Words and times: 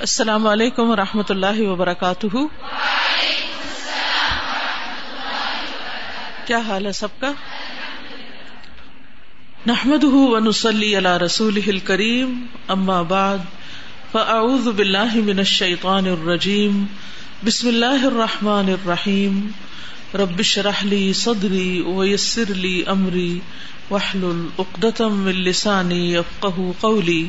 السلام 0.00 0.46
علیکم 0.46 0.90
و 0.90 0.96
رحمۃ 0.96 1.22
اللہ 1.28 1.60
وبرکاتہ۔ 1.60 2.36
کیا 6.44 6.58
حال 6.58 6.86
ہے 6.86 6.92
سب 6.92 7.08
کا؟ 7.20 7.32
نحمد 9.66 10.04
ونسلی 10.04 10.98
علی 10.98 11.24
رسول 11.24 11.78
کریم 11.78 12.46
اما 12.68 13.02
بعد، 13.02 13.38
فاعوذ 14.12 14.68
باللہ 14.68 15.14
من 15.14 15.38
الشیطان 15.38 16.06
الرجیم، 16.06 16.84
بسم 17.44 17.68
اللہ 17.68 18.06
الرحمن 18.06 18.68
الرحیم۔ 18.68 19.50
رب 20.14 20.42
شرح 20.42 20.82
لی 20.82 21.12
صدری 21.12 21.82
ویسر 21.96 22.54
لی 22.54 22.82
امری 22.86 23.40
وحلل 23.90 24.46
اقدتم 24.58 25.12
من 25.12 25.32
لسانی 25.32 26.14
یفقہ 26.14 26.60
قولی۔ 26.80 27.28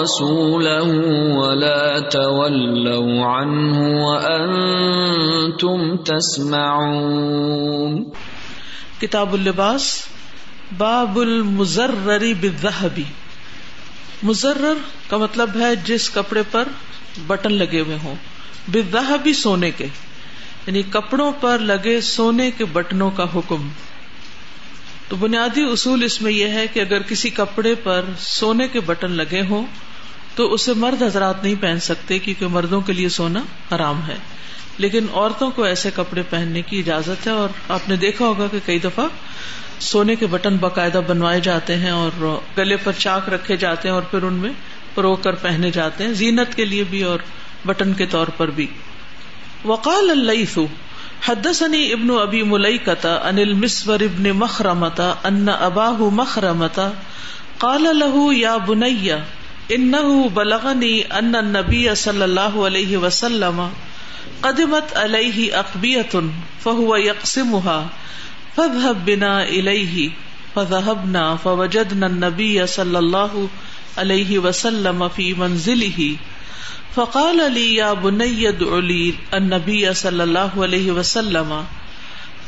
ورسوله 0.00 1.36
ولا 1.36 1.98
تولوا 1.98 3.26
عنه 3.26 4.06
وأنتم 4.06 5.96
تسمعون. 5.96 8.04
کتاب 9.00 9.32
اللباس 9.32 10.02
باب 10.76 11.18
المزرر 11.18 12.24
بالذهب. 12.40 13.00
مزرر 14.22 14.74
کا 15.10 15.16
مطلب 15.16 15.50
ہے 15.60 15.76
جس 15.76 16.10
کپڑے 16.10 16.42
پر 16.50 16.68
بٹن 17.26 17.52
لگے 17.52 17.80
ہوئے 17.80 17.96
ہوں، 18.04 18.14
بالذهب 18.72 19.28
سونے 19.34 19.70
کے 19.70 19.86
یعنی 20.66 20.82
کپڑوں 20.82 21.32
پر 21.40 21.58
لگے 21.58 22.00
سونے 22.00 22.50
کے 22.50 22.64
بٹنوں 22.64 23.10
کا 23.10 23.26
حکم۔ 23.34 23.68
تو 25.10 25.16
بنیادی 25.16 25.62
اصول 25.62 26.02
اس 26.02 26.22
میں 26.22 26.32
یہ 26.32 26.48
ہے 26.48 26.66
کہ 26.66 26.80
اگر 26.80 27.02
کسی 27.02 27.30
کپڑے 27.30 27.74
پر 27.74 28.04
سونے 28.18 28.68
کے 28.68 28.80
بٹن 28.80 29.10
لگے 29.10 29.42
ہوں 29.50 29.66
تو 30.34 30.52
اسے 30.52 30.72
مرد 30.72 31.02
حضرات 31.02 31.44
نہیں 31.44 31.54
پہن 31.60 31.80
سکتے 31.80 32.18
کیونکہ 32.18 32.46
مردوں 32.46 32.80
کے 32.80 32.92
لیے 32.92 33.08
سونا 33.08 33.42
حرام 33.74 34.00
ہے۔ 34.08 34.16
لیکن 34.78 35.06
عورتوں 35.12 35.50
کو 35.50 35.62
ایسے 35.62 35.90
کپڑے 35.94 36.22
پہننے 36.30 36.62
کی 36.62 36.78
اجازت 36.78 37.26
ہے 37.26 37.32
اور 37.32 37.48
آپ 37.68 37.88
نے 37.88 37.96
دیکھا 37.96 38.24
ہوگا 38.24 38.46
کہ 38.46 38.58
کئی 38.66 38.78
دفعہ 38.78 39.04
سونے 39.80 40.16
کے 40.16 40.26
بٹن 40.26 40.56
باقاعدہ 40.56 41.00
بنوائے 41.06 41.40
جاتے 41.40 41.76
ہیں 41.76 41.90
اور 41.90 42.38
گلے 42.58 42.76
پر 42.76 42.92
چاک 42.98 43.28
رکھے 43.28 43.56
جاتے 43.56 43.88
ہیں 43.88 43.94
اور 43.94 44.02
پھر 44.02 44.22
ان 44.22 44.34
میں 44.34 44.50
پرو 44.94 45.16
کر 45.16 45.32
پہنے 45.32 45.70
جاتے 45.70 46.04
ہیں، 46.04 46.12
زینت 46.12 46.54
کے 46.54 46.64
لیے 46.64 46.84
بھی 46.84 47.02
اور 47.02 47.18
بٹن 47.64 47.92
کے 47.92 48.06
طور 48.06 48.26
پر 48.26 48.50
بھی۔ 48.50 48.66
وقال 49.64 50.10
الليث 50.10 50.58
حدثني 51.22 51.92
ابن 51.92 52.10
ابي 52.10 52.42
مليكه 52.42 53.18
عن 53.18 53.38
المسور 53.38 54.04
ابن 54.04 54.32
مخرمه 54.32 55.16
ان 55.26 55.48
اباه 55.48 56.10
مخرمه 56.10 56.94
قال 57.60 57.98
له، 57.98 58.34
يا 58.34 58.56
بني 58.56 59.18
انه 59.70 60.28
بلغني 60.28 61.18
ان 61.18 61.36
النبي 61.36 61.94
صلى 61.94 62.24
الله 62.24 62.64
عليه 62.64 62.96
وسلم 62.96 63.70
قدمت 64.42 64.96
عليه 64.96 65.60
اقبيه 65.60 66.22
فهو 66.64 66.96
يقسمها، 66.96 67.86
فاذهب 68.56 69.04
بنا 69.04 69.42
اليه 69.42 70.10
فذهبنا 70.56 71.36
فوجدنا 71.36 72.06
النبي 72.06 72.66
صلى 72.66 72.98
الله 72.98 73.48
عليه 73.98 74.38
وسلم 74.38 75.08
في 75.08 75.34
منزله. 75.34 76.16
فقال 76.94 77.52
لي 77.52 77.74
يا 77.74 77.92
بني 77.92 78.48
ادع 78.48 78.78
لي 78.78 79.14
النبي 79.34 79.94
صلى 79.94 80.22
الله 80.24 80.50
عليه 80.62 80.92
وسلم. 80.92 81.64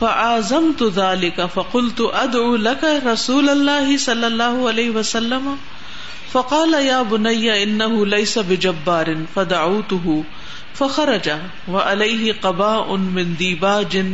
فعازمت 0.01 0.83
ذلك، 0.83 1.47
فقلت 1.47 2.01
ادعو 2.01 2.57
لك 2.57 2.85
رسول 3.07 3.49
الله 3.49 3.97
صلى 3.97 4.27
الله 4.27 4.69
عليه 4.69 4.91
وسلم. 4.91 5.57
فقال 6.33 6.75
يا 6.75 7.03
بني 7.03 7.63
انه 7.63 8.07
ليس 8.07 8.39
بجبار، 8.39 9.17
فدعوته. 9.35 10.25
فخرج، 10.75 11.31
وعليه 11.69 12.33
قباء 12.33 12.97
من 12.97 13.37
ديباج 13.39 14.07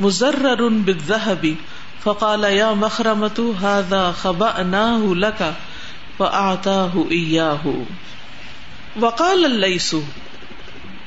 مزرر 0.00 0.68
بالذهب. 0.68 1.54
فقال 2.04 2.44
يا 2.44 2.74
مخرمة، 2.74 3.54
هذا 3.60 4.12
خبأناه 4.12 5.14
لك، 5.14 5.54
فأعطاه 6.18 7.06
إياه. 7.10 7.64
وقال 9.00 9.44
اللیس 9.44 9.94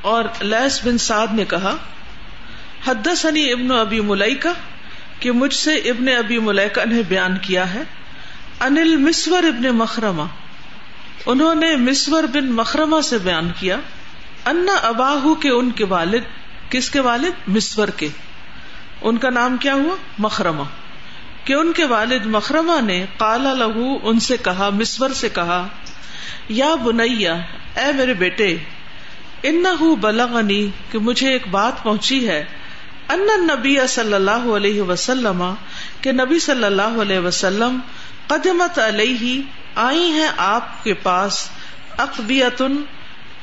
اور 0.01 0.23
لیس 0.39 0.85
بن 0.85 0.97
سعد 0.97 1.27
نے 1.31 1.45
کہا 1.45 1.75
حدثني 2.87 3.51
ابن 3.51 3.71
ابی 3.71 4.01
ملیکہ، 4.01 4.49
کہ 5.19 5.31
مجھ 5.31 5.53
سے 5.53 5.75
ابن 5.75 6.07
ابی 6.17 6.39
ملیکہ 6.39 6.85
نے 6.85 7.01
بیان 7.07 7.37
کیا 7.37 7.73
ہے 7.73 7.81
انل 8.59 8.95
مسور 8.95 9.43
ابن 9.43 9.69
مخرمہ، 9.75 10.23
انہوں 11.25 11.55
نے 11.55 11.75
مسور 11.75 12.23
بن 12.23 12.51
مخرمہ 12.51 13.01
سے 13.01 13.17
بیان 13.17 13.51
کیا 13.59 13.77
انا 14.45 14.73
اباہو 14.73 15.35
کے 15.35 15.49
ان 15.49 15.71
کے 15.71 15.85
والد، 15.85 16.23
کس 16.69 16.89
کے 16.89 16.99
والد؟ 16.99 17.47
مسور 17.47 17.87
کے۔ 17.87 18.07
ان 19.01 19.17
کا 19.17 19.29
نام 19.29 19.57
کیا 19.57 19.73
ہوا؟ 19.73 19.95
مخرمہ۔ 20.19 20.63
کہ 21.43 21.53
ان 21.53 21.73
کے 21.73 21.85
والد 21.85 22.25
مخرمہ 22.25 22.81
نے 22.81 23.05
کالا 23.17 23.53
لہو 23.53 24.09
ان 24.09 24.19
سے 24.19 24.37
کہا، 24.37 24.69
مسور 24.69 25.09
سے 25.09 25.29
کہا 25.29 25.67
یا 26.49 26.75
بنیا، 26.75 27.33
اے 27.75 27.91
میرے 27.95 28.13
بیٹے 28.13 28.55
ان 29.43 29.63
بلغنی 30.01 30.67
کہ 30.91 30.99
مجھے 30.99 31.31
ایک 31.31 31.47
بات 31.47 31.83
پہنچی 31.83 32.27
ہے۔ 32.27 32.45
ان 33.09 33.27
نبی 33.43 33.75
صلی 33.87 34.13
اللہ 34.13 34.47
علیہ 34.55 34.81
وسلم، 34.81 35.43
کہ 36.01 36.11
نبی 36.11 36.39
صلی 36.39 36.63
اللہ 36.63 37.01
علیہ 37.01 37.19
وسلم 37.19 37.79
قدمت 38.27 38.79
علیہ، 38.79 39.41
آئی 39.75 40.11
ہیں 40.11 40.27
آپ 40.37 40.83
کے 40.83 40.93
پاس 40.93 41.49
اقبیتن 41.97 42.81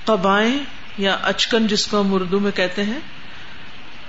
قبائیں 0.05 0.59
یا 0.99 1.17
اچکن 1.23 1.67
جس 1.67 1.87
کو 1.87 2.01
ہم 2.01 2.15
اردو 2.15 2.41
میں 2.41 2.51
کہتے 2.51 2.83
ہیں، 2.83 2.99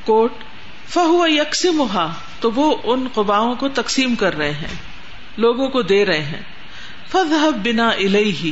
کوٹ، 0.06 0.44
فہو 0.88 1.28
یکسمہا، 1.28 2.14
تو 2.40 2.52
وہ 2.52 2.76
ان 2.84 3.08
قباؤں 3.14 3.56
کو 3.56 3.68
تقسیم 3.70 4.16
کر 4.16 4.38
رہے 4.38 4.52
ہیں، 4.52 4.76
لوگوں 5.38 5.68
کو 5.68 5.82
دے 5.82 6.06
رہے 6.06 6.22
ہیں۔ 6.22 6.42
فذهب 7.12 7.68
بنا 7.68 7.90
الیہ۔ 7.90 8.52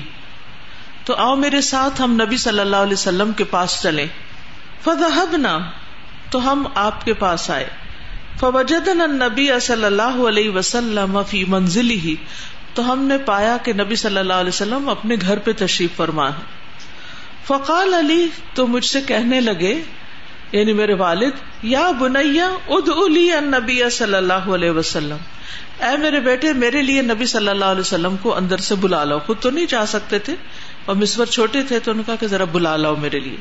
تو 1.06 1.16
آؤ 1.16 1.36
میرے 1.36 1.62
ساتھ 1.62 2.02
ہم 2.02 2.12
نبی 2.14 2.38
صلی 2.38 2.60
اللہ 2.60 2.76
علیہ 2.76 2.94
وسلم 2.94 3.32
کے 3.34 3.44
پاس 3.44 3.82
چلے 3.84 4.06
فذهبنا، 4.84 5.58
تو 6.30 6.52
ہم 6.52 6.68
آپ 6.76 7.06
کے 7.06 7.14
پاس 7.14 7.50
آئے۔ 7.50 7.68
فوجدنا 8.40 9.04
النبی 9.04 9.50
صلی 9.62 9.86
اللہ 9.86 10.28
علیہ 10.28 10.50
وسلم 10.50 11.20
فی 11.28 11.46
منزلہ۔ 11.46 12.10
تو 12.74 12.92
ہم 12.92 13.04
نے 13.04 13.18
پایا 13.18 13.58
کہ 13.58 13.74
نبی 13.74 13.96
صلی 13.96 14.18
اللہ 14.18 14.34
علیہ 14.34 14.50
وسلم 14.50 14.90
اپنے 14.90 15.16
گھر 15.22 15.40
پہ 15.40 15.52
تشریف 15.58 15.96
فرما 15.96 16.30
ہے۔ 16.30 16.44
فقال 17.48 17.94
علی، 17.94 18.28
تو 18.54 18.68
مجھ 18.68 18.86
سے 18.86 19.02
کہنے 19.02 19.42
لگے 19.42 19.82
یعنی 20.56 20.74
میرے 20.74 20.94
والد، 20.94 21.40
یا 21.64 21.90
بنیا 22.00 22.50
اد 22.68 22.90
الی 22.96 23.30
نبی 23.46 23.80
صلی 23.92 24.16
اللہ 24.16 24.48
علیہ 24.54 24.72
وسلم۔ 24.72 25.18
اے 25.80 25.96
میرے 25.98 26.20
بیٹے، 26.20 26.54
میرے 26.54 26.82
لیے 26.82 27.02
نبی 27.02 27.26
صلی 27.26 27.50
اللہ 27.50 27.66
علیہ 27.66 27.80
وسلم 27.80 28.16
کو 28.22 28.36
اندر 28.36 28.58
سے 28.58 28.76
بلا 28.76 29.04
لو 29.04 29.20
خود 29.20 29.40
تو 29.40 29.50
نہیں 29.50 29.66
جا 29.70 29.86
سکتے 29.86 30.20
تھے، 30.20 30.36
اور 30.86 30.96
مسور 30.96 31.26
چھوٹے 31.26 31.62
تھے 31.62 31.80
تو 31.80 31.92
ان 31.92 32.04
کا 32.04 32.16
کہ 32.16 32.28
ذرا 32.28 32.44
بلا 32.52 32.76
لاؤ 32.78 32.96
میرے 32.96 33.20
لیے۔ 33.20 33.38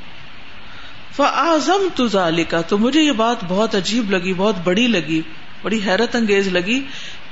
فعظم 1.16 1.86
تو 1.94 2.06
ذالکا 2.06 2.60
تو 2.60 2.78
مجھے 2.78 3.00
یہ 3.00 3.12
بات 3.12 3.44
بہت 3.48 3.74
عجیب 3.74 4.10
لگی، 4.10 4.32
بہت 4.36 4.54
بڑی 4.64 4.86
لگی، 4.86 5.20
بڑی 5.62 5.80
حیرت 5.86 6.16
انگیز 6.16 6.48
لگی 6.48 6.80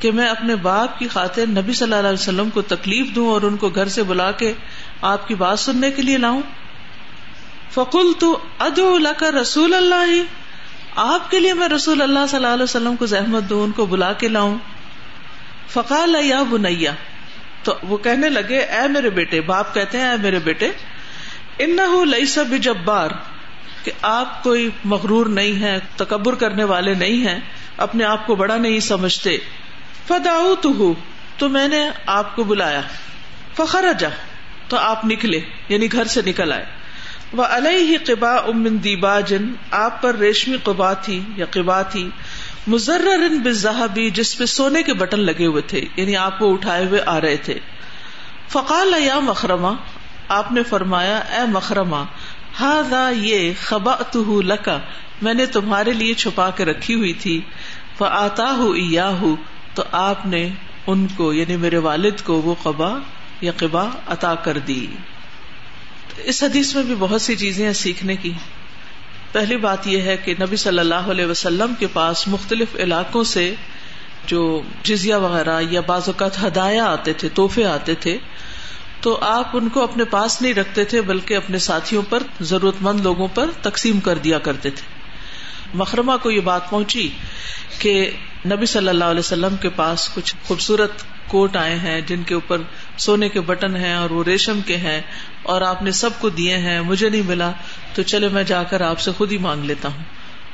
کہ 0.00 0.10
میں 0.10 0.26
اپنے 0.26 0.56
باپ 0.56 0.98
کی 0.98 1.08
خاطر 1.08 1.46
نبی 1.48 1.72
صلی 1.72 1.84
اللہ 1.84 2.08
علیہ 2.08 2.20
وسلم 2.20 2.50
کو 2.50 2.62
تکلیف 2.62 3.14
دوں 3.14 3.26
اور 3.28 3.42
ان 3.42 3.56
کو 3.56 3.68
گھر 3.68 3.88
سے 3.88 4.02
بلا 4.02 4.30
کے 4.32 4.52
آپ 5.02 5.28
کی 5.28 5.34
بات 5.34 5.58
سننے 5.58 5.90
کے 5.90 6.02
لیے 6.02 6.18
لاؤں۔ 6.18 6.40
فکل 7.74 8.12
تو 8.18 8.38
ادو 8.58 8.94
اللہ 8.94 9.22
رسول 9.22 9.74
اللہ 9.74 10.22
آپ 10.96 11.30
کے 11.30 11.40
لیے 11.40 11.54
میں 11.54 11.68
رسول 11.68 12.02
اللہ 12.02 12.18
صلی 12.28 12.36
اللہ 12.36 12.54
علیہ 12.54 12.62
وسلم 12.62 12.96
کو 12.96 13.06
زحمت 13.06 13.50
دوں، 13.50 13.64
ان 13.64 13.72
کو 13.72 13.86
بلا 13.86 14.12
کے 14.12 14.28
لاؤں۔ 14.28 14.58
فقال 15.68 16.16
یا 16.20 16.42
بنیا 16.42 16.92
تو 17.62 17.78
وہ 17.82 17.96
کہنے 17.96 18.28
لگے، 18.28 18.58
اے 18.58 18.88
میرے 18.88 19.10
بیٹے، 19.10 19.40
باپ 19.40 19.74
کہتے 19.74 19.98
ہیں، 19.98 20.08
اے 20.08 20.16
میرے 20.22 20.38
بیٹے 20.38 20.70
ان 21.58 21.76
لئی 22.08 22.26
سب 22.26 22.44
جبار 22.60 23.10
کہ 23.84 23.92
آپ 24.02 24.42
کوئی 24.42 24.70
مغرور 24.84 25.26
نہیں 25.26 25.62
ہے 25.62 25.78
تکبر 25.96 26.34
کرنے 26.34 26.64
والے 26.64 26.94
نہیں 26.94 27.26
ہیں، 27.26 27.40
اپنے 27.76 28.04
آپ 28.04 28.26
کو 28.26 28.34
بڑا 28.34 28.56
نہیں 28.56 28.80
سمجھتے۔ 28.80 29.38
فداؤ 30.08 30.54
تو 31.38 31.48
میں 31.48 31.68
نے 31.68 31.90
آپ 32.06 32.36
کو 32.36 32.44
بلایا۔ 32.44 32.80
فخر 33.56 33.84
جا 33.98 34.08
تو 34.68 34.76
آپ 34.76 35.04
نکلے 35.04 35.40
یعنی 35.68 35.92
گھر 35.92 36.04
سے 36.04 36.20
نکل 36.26 36.52
آئے۔ 36.52 36.81
وہ 37.32 37.42
علیہ 37.42 37.98
قبا 38.06 38.34
امن 38.34 38.84
دیبا 38.84 39.20
جن 39.20 39.52
آپ 39.70 40.02
پر 40.02 40.14
ریشمی 40.14 40.56
قبا 40.62 40.92
تھی، 40.92 41.20
یا 41.36 41.46
قبا 41.50 41.82
تھی 41.82 42.08
مزر 42.66 43.04
بزہبی 43.44 44.10
جس 44.10 44.38
پہ 44.38 44.44
سونے 44.44 44.82
کے 44.82 44.94
بٹن 44.94 45.20
لگے 45.20 45.46
ہوئے 45.46 45.62
تھے 45.62 45.80
یعنی 45.96 46.16
آپ 46.16 46.38
کو 46.38 46.52
اٹھائے 46.52 46.84
ہوئے 46.84 47.00
آ 47.06 47.20
رہے 47.20 47.36
تھے۔ 47.36 47.58
فقال 48.48 48.94
یا 48.98 49.18
مخرما 49.20 49.72
آپ 50.28 50.52
نے 50.52 50.62
فرمایا، 50.62 51.16
اے 51.16 51.40
مخرما 51.48 52.04
ہا 52.60 53.10
یہ 53.16 53.52
خبا 53.62 53.94
لکا 54.40 54.78
میں 55.22 55.34
نے 55.34 55.46
تمہارے 55.46 55.92
لیے 55.92 56.14
چھپا 56.14 56.50
کے 56.50 56.64
رکھی 56.64 56.94
ہوئی 56.94 57.12
تھی۔ 57.12 57.40
وہ 57.98 58.06
آتا 58.06 58.50
ہوں 58.50 59.36
تو 59.74 59.82
آپ 59.92 60.26
نے 60.26 60.48
ان 60.86 61.06
کو 61.16 61.32
یعنی 61.32 61.56
میرے 61.56 61.78
والد 61.78 62.20
کو، 62.24 62.34
وہ 62.34 62.54
قبا 62.62 62.98
یا 63.40 63.52
قبا 63.56 63.84
عطا 64.06 64.34
کر 64.34 64.58
دی۔ 64.58 64.86
اس 66.16 66.42
حدیث 66.42 66.74
میں 66.74 66.82
بھی 66.82 66.94
بہت 66.98 67.22
سی 67.22 67.36
چیزیں 67.36 67.66
ہیں 67.66 67.72
سیکھنے 67.72 68.16
کی۔ 68.16 68.32
پہلی 69.32 69.56
بات 69.56 69.86
یہ 69.86 70.00
ہے 70.00 70.16
کہ 70.16 70.34
نبی 70.40 70.56
صلی 70.56 70.78
اللہ 70.78 70.94
علیہ 70.94 71.26
وسلم 71.26 71.74
کے 71.78 71.86
پاس 71.86 72.28
مختلف 72.28 72.68
علاقوں 72.74 73.24
سے 73.24 73.54
جو 74.26 74.62
جزیا 74.82 75.16
وغیرہ 75.16 75.60
یا 75.70 75.80
بعض 75.80 76.02
اوقات 76.06 76.44
ہدایا 76.44 76.84
آتے 76.84 77.12
تھے 77.12 77.28
توحفے 77.28 77.64
آتے 77.64 77.94
تھے، 77.94 78.18
تو 79.00 79.18
آپ 79.20 79.56
ان 79.56 79.68
کو 79.68 79.82
اپنے 79.82 80.04
پاس 80.04 80.42
نہیں 80.42 80.54
رکھتے 80.54 80.84
تھے، 80.84 81.00
بلکہ 81.00 81.36
اپنے 81.36 81.58
ساتھیوں 81.58 82.02
پر 82.08 82.22
ضرورت 82.40 82.74
مند 82.80 83.00
لوگوں 83.00 83.28
پر 83.28 83.50
تقسیم 83.62 84.00
کر 84.00 84.18
دیا 84.18 84.38
کرتے 84.38 84.70
تھے۔ 84.70 85.02
مکرمہ 85.74 86.12
کو 86.22 86.30
یہ 86.30 86.40
بات 86.40 86.70
پہنچی 86.70 87.08
کہ 87.78 88.10
نبی 88.46 88.66
صلی 88.66 88.88
اللہ 88.88 89.04
علیہ 89.04 89.18
وسلم 89.18 89.56
کے 89.56 89.68
پاس 89.68 90.10
کچھ 90.14 90.34
خوبصورت 90.44 90.92
کوٹ 91.32 91.56
آئے 91.56 91.74
ہیں، 91.74 92.00
جن 92.00 92.22
کے 92.22 92.34
اوپر 92.34 92.60
سونے 92.98 93.28
کے 93.28 93.40
بٹن 93.40 93.76
ہیں 93.76 93.94
اور 93.94 94.10
وہ 94.10 94.24
ریشم 94.24 94.60
کے 94.60 94.76
ہیں 94.76 95.00
اور 95.42 95.60
آپ 95.60 95.82
نے 95.82 95.90
سب 95.90 96.10
کو 96.18 96.28
دیے 96.28 96.58
ہیں، 96.58 96.80
مجھے 96.80 97.08
نہیں 97.08 97.22
ملا۔ 97.22 97.52
تو 97.94 98.02
چلے، 98.02 98.28
میں 98.28 98.44
جا 98.44 98.62
کر 98.62 98.80
آپ 98.80 99.00
سے 99.00 99.12
خود 99.12 99.32
ہی 99.32 99.38
مانگ 99.38 99.64
لیتا 99.64 99.88
ہوں۔ 99.88 100.04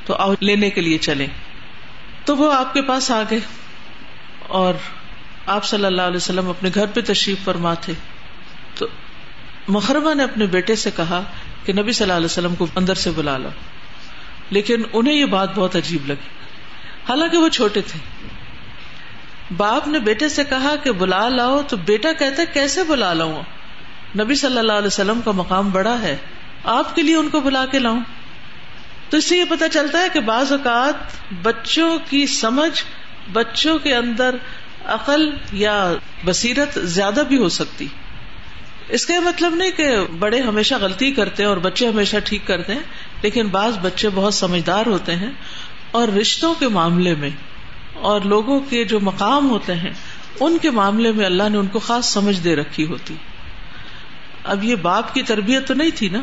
تو 0.05 0.13
آؤ، 0.13 0.33
لینے 0.39 0.69
کے 0.69 0.81
لیے 0.81 0.97
چلے 0.97 1.27
تو 2.25 2.35
وہ 2.35 2.53
آپ 2.53 2.73
کے 2.73 2.81
پاس 2.81 3.11
آ 3.11 3.23
گئے 3.29 3.39
اور 4.47 4.73
آپ 5.45 5.65
صلی 5.65 5.85
اللہ 5.85 6.01
علیہ 6.01 6.17
وسلم 6.17 6.49
اپنے 6.49 6.69
گھر 6.75 6.85
پہ 6.85 7.01
تشریف 7.01 7.37
فرما 7.43 7.73
تھے۔ 7.73 7.93
تو 8.75 8.87
محرمہ 9.67 10.13
نے 10.13 10.23
اپنے 10.23 10.45
بیٹے 10.45 10.75
سے 10.75 10.91
کہا 10.95 11.23
کہ 11.65 11.73
نبی 11.73 11.91
صلی 11.91 12.03
اللہ 12.03 12.13
علیہ 12.13 12.25
وسلم 12.25 12.55
کو 12.55 12.67
اندر 12.75 12.95
سے 12.95 13.11
بلا 13.11 13.37
لو۔ 13.37 13.49
لیکن 14.49 14.81
انہیں 14.93 15.13
یہ 15.13 15.25
بات 15.25 15.49
بہت 15.55 15.75
عجیب 15.75 16.07
لگی۔ 16.07 16.29
حالانکہ 17.09 17.37
وہ 17.37 17.49
چھوٹے 17.49 17.81
تھے۔ 17.81 18.28
باپ 19.57 19.87
نے 19.87 19.99
بیٹے 19.99 20.29
سے 20.29 20.43
کہا 20.43 20.75
کہ 20.83 20.91
بلا 20.91 21.29
لاؤ 21.29 21.61
تو 21.61 21.77
بیٹا 21.77 22.13
کہتا 22.13 22.43
کیسے 22.53 22.83
بلا 22.83 23.13
لاؤں؟ 23.13 23.43
نبی 24.17 24.35
صلی 24.35 24.57
اللہ 24.57 24.71
علیہ 24.71 24.87
وسلم 24.87 25.21
کا 25.21 25.31
مقام 25.31 25.69
بڑا 25.69 26.01
ہے، 26.01 26.15
آپ 26.63 26.95
کے 26.95 27.01
لیے 27.01 27.15
ان 27.15 27.29
کو 27.29 27.39
بلا 27.39 27.65
کے 27.65 27.79
لاؤں؟ 27.79 27.99
تو 29.09 29.17
اس 29.17 29.25
سے 29.25 29.37
یہ 29.37 29.43
پتا 29.49 29.69
چلتا 29.69 29.99
ہے 29.99 30.07
کہ 30.13 30.19
بعض 30.19 30.51
اوقات 30.51 30.95
بچوں 31.43 31.97
کی 32.09 32.25
سمجھ 32.25 32.83
بچوں 33.33 33.77
کے 33.79 33.95
اندر 33.95 34.35
عقل 34.85 35.29
یا 35.53 35.93
بصیرت 36.25 36.77
زیادہ 36.83 37.23
بھی 37.27 37.37
ہو 37.37 37.49
سکتی۔ 37.49 37.87
اس 38.89 39.05
کا 39.05 39.19
مطلب 39.19 39.55
نہیں 39.55 39.71
کہ 39.71 39.89
بڑے 40.19 40.41
ہمیشہ 40.41 40.75
غلطی 40.81 41.11
کرتے 41.11 41.43
ہیں 41.43 41.49
اور 41.49 41.57
بچے 41.57 41.87
ہمیشہ 41.87 42.17
ٹھیک 42.23 42.47
کرتے 42.47 42.73
ہیں، 42.73 42.83
لیکن 43.21 43.47
بعض 43.47 43.77
بچے 43.77 44.09
بہت 44.09 44.33
سمجھدار 44.33 44.85
ہوتے 44.85 45.15
ہیں 45.15 45.31
اور 45.91 46.07
رشتوں 46.07 46.53
کے 46.53 46.67
معاملے 46.67 47.15
میں 47.15 47.29
اور 48.01 48.21
لوگوں 48.21 48.59
کے 48.59 48.85
جو 48.85 48.99
مقام 48.99 49.49
ہوتے 49.49 49.75
ہیں، 49.75 49.91
ان 50.39 50.57
کے 50.61 50.69
معاملے 50.69 51.11
میں 51.11 51.25
اللہ 51.25 51.49
نے 51.49 51.57
ان 51.57 51.67
کو 51.67 51.79
خاص 51.79 52.05
سمجھ 52.05 52.39
دے 52.41 52.55
رکھی 52.55 52.85
ہوتی۔ 52.87 53.15
اب 54.43 54.63
یہ 54.63 54.75
باپ 54.75 55.13
کی 55.13 55.23
تربیت 55.23 55.67
تو 55.67 55.73
نہیں 55.73 55.89
تھی 55.95 56.09
نا؟ 56.09 56.21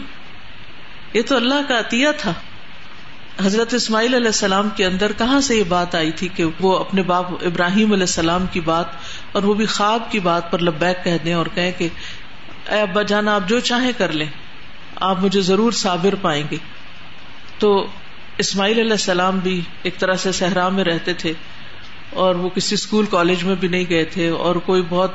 یہ 1.13 1.23
تو 1.23 1.37
اللہ 1.37 1.69
کا 1.69 1.79
عطیہ 1.79 2.09
تھا۔ 2.19 2.33
حضرت 3.45 3.75
اسماعیل 3.75 4.15
علیہ 4.15 4.27
السلام 4.27 4.69
کے 4.77 4.87
اندر 4.87 5.13
کہاں 5.19 5.41
سے 5.41 5.57
یہ 5.57 5.65
بات 5.69 5.95
آئی 5.95 6.11
تھی 6.11 6.29
کہ 6.29 6.45
وہ 6.61 6.79
اپنے 6.79 7.03
باپ 7.03 7.27
ابراہیم 7.33 7.93
علیہ 7.93 8.03
السلام 8.03 8.47
کی 8.53 8.61
بات 8.61 8.87
اور 9.33 9.43
وہ 9.43 9.55
بھی 9.55 9.67
خواب 9.67 10.03
کی 10.11 10.21
بات 10.21 10.51
پر 10.51 10.59
لبیک 10.59 11.05
کہہ 11.05 11.17
دیں 11.25 11.35
اور 11.35 11.47
کہیں 11.55 11.73
کہ، 11.79 11.89
اے 12.69 12.81
ابا 12.81 13.03
جانا، 13.03 13.35
آپ 13.35 13.49
جو 13.49 13.61
چاہیں 13.61 13.93
کر 13.99 14.13
لیں۔ 14.13 14.27
آپ 14.97 15.23
مجھے 15.23 15.41
ضرور 15.41 15.73
صابر 15.73 16.15
پائیں 16.15 16.45
گے۔ 16.51 16.57
تو 17.59 17.87
اسماعیل 18.39 18.79
علیہ 18.79 18.91
السلام 18.91 19.39
بھی 19.39 19.61
ایک 19.83 19.99
طرح 19.99 20.15
سے 20.15 20.33
صحرا 20.33 20.69
میں 20.69 20.85
رہتے 20.85 21.13
تھے۔ 21.13 21.33
اور 22.11 22.35
وہ 22.35 22.49
کسی 22.49 22.75
اسکول 22.75 23.07
کالج 23.07 23.45
میں 23.45 23.55
بھی 23.55 23.69
نہیں 23.69 23.85
گئے 23.91 24.05
تھے 24.05 24.29
اور 24.29 24.57
کوئی 24.57 24.83
بہت 24.89 25.13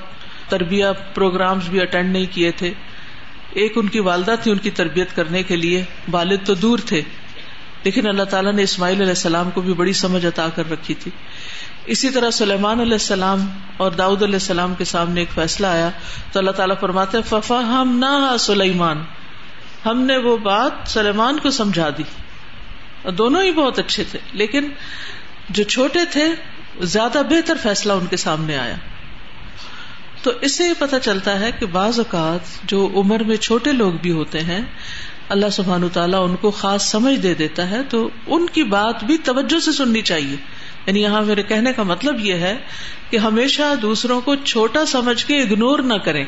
تربیت 0.50 1.16
پروگرامز 1.16 1.70
بھی 1.70 1.82
اٹینڈ 1.82 2.14
نہیں 2.14 2.26
کیے 2.32 2.52
تھے۔ 2.52 2.74
ایک 3.50 3.74
ان 3.76 3.88
کی 3.88 4.00
والدہ 4.00 4.36
تھی 4.44 4.52
ان 4.52 4.58
کی 4.58 4.70
تربیت 4.70 5.16
کرنے 5.16 5.44
کے 5.44 5.56
لیے۔ 5.56 5.84
والد 6.12 6.38
تو 6.46 6.54
دور 6.54 6.80
تھے، 6.86 7.02
لیکن 7.84 8.08
اللہ 8.08 8.24
تعالیٰ 8.24 8.54
نے 8.54 8.64
اسماعیل 8.64 8.96
علیہ 8.96 9.10
السلام 9.10 9.50
کو 9.50 9.62
بھی 9.62 9.74
بڑی 9.74 9.94
سمجھ 9.94 10.26
عطا 10.26 10.48
کر 10.56 10.72
رکھی 10.72 10.94
تھی۔ 10.94 11.12
اسی 11.86 12.10
طرح 12.10 12.30
سلیمان 12.30 12.80
علیہ 12.80 12.92
السلام 12.92 13.40
اور 13.78 13.92
داؤد 13.92 14.24
علیہ 14.24 14.36
السلام 14.36 14.74
کے 14.76 14.86
سامنے 14.86 15.22
ایک 15.22 15.32
فیصلہ 15.32 15.68
آیا۔ 15.68 15.90
تو 16.32 16.40
اللہ 16.40 16.52
تعالیٰ 16.52 16.76
فرماتے 16.80 17.18
ففا 17.30 17.60
ہم 17.60 17.98
نہ 18.00 18.38
سلیمان 18.38 19.04
ہم 19.86 20.02
نے 20.02 20.18
وہ 20.18 20.38
بات 20.38 20.72
سلیمان 20.86 21.40
کو 21.40 21.52
سمجھا 21.52 21.90
دی۔ 21.98 22.04
اور 23.02 23.12
دونوں 23.12 23.44
ہی 23.44 23.52
بہت 23.52 23.80
اچھے 23.80 24.04
تھے، 24.12 24.20
لیکن 24.34 24.70
جو 25.50 25.64
چھوٹے 25.64 26.00
تھے 26.12 26.26
زیادہ 26.80 27.22
بہتر 27.30 27.58
فیصلہ 27.62 27.94
ان 27.94 28.06
کے 28.06 28.18
سامنے 28.18 28.58
آیا۔ 28.58 28.76
تو 30.24 30.32
اس 30.42 30.58
سے 30.58 30.64
یہ 30.64 30.74
پتا 30.80 31.00
چلتا 31.00 31.40
ہے 31.40 31.52
کہ 31.60 31.66
بعض 31.66 32.00
اوقات 32.00 32.40
جو 32.64 32.92
عمر 32.96 33.24
میں 33.24 33.38
چھوٹے 33.38 33.72
لوگ 33.72 33.92
بھی 33.92 34.12
ہوتے 34.12 34.40
ہیں، 34.40 34.62
اللہ 35.30 35.50
سبحان 35.52 35.90
تعالیٰ 35.94 36.30
ان 36.30 36.36
کو 36.36 36.52
خاص 36.52 36.92
سمجھ 36.92 37.16
دے 37.16 37.34
دیتا 37.34 37.70
ہے، 37.70 37.84
تو 37.84 38.10
ان 38.28 38.46
کی 38.48 38.64
بات 38.64 39.04
بھی 39.04 39.18
توجہ 39.18 39.60
سے 39.60 39.72
سننی 39.72 40.02
چاہیے۔ 40.02 40.36
یعنی 40.86 41.02
یہاں 41.02 41.22
میرے 41.22 41.44
کہنے 41.44 41.74
کا 41.74 41.84
مطلب 41.84 42.20
یہ 42.20 42.34
ہے 42.34 42.58
کہ 43.10 43.18
ہمیشہ 43.18 43.76
دوسروں 43.82 44.22
کو 44.22 44.36
چھوٹا 44.36 44.86
سمجھ 44.86 45.26
کے 45.26 45.42
اگنور 45.42 45.80
نہ 45.80 45.94
کریں۔ 45.94 46.26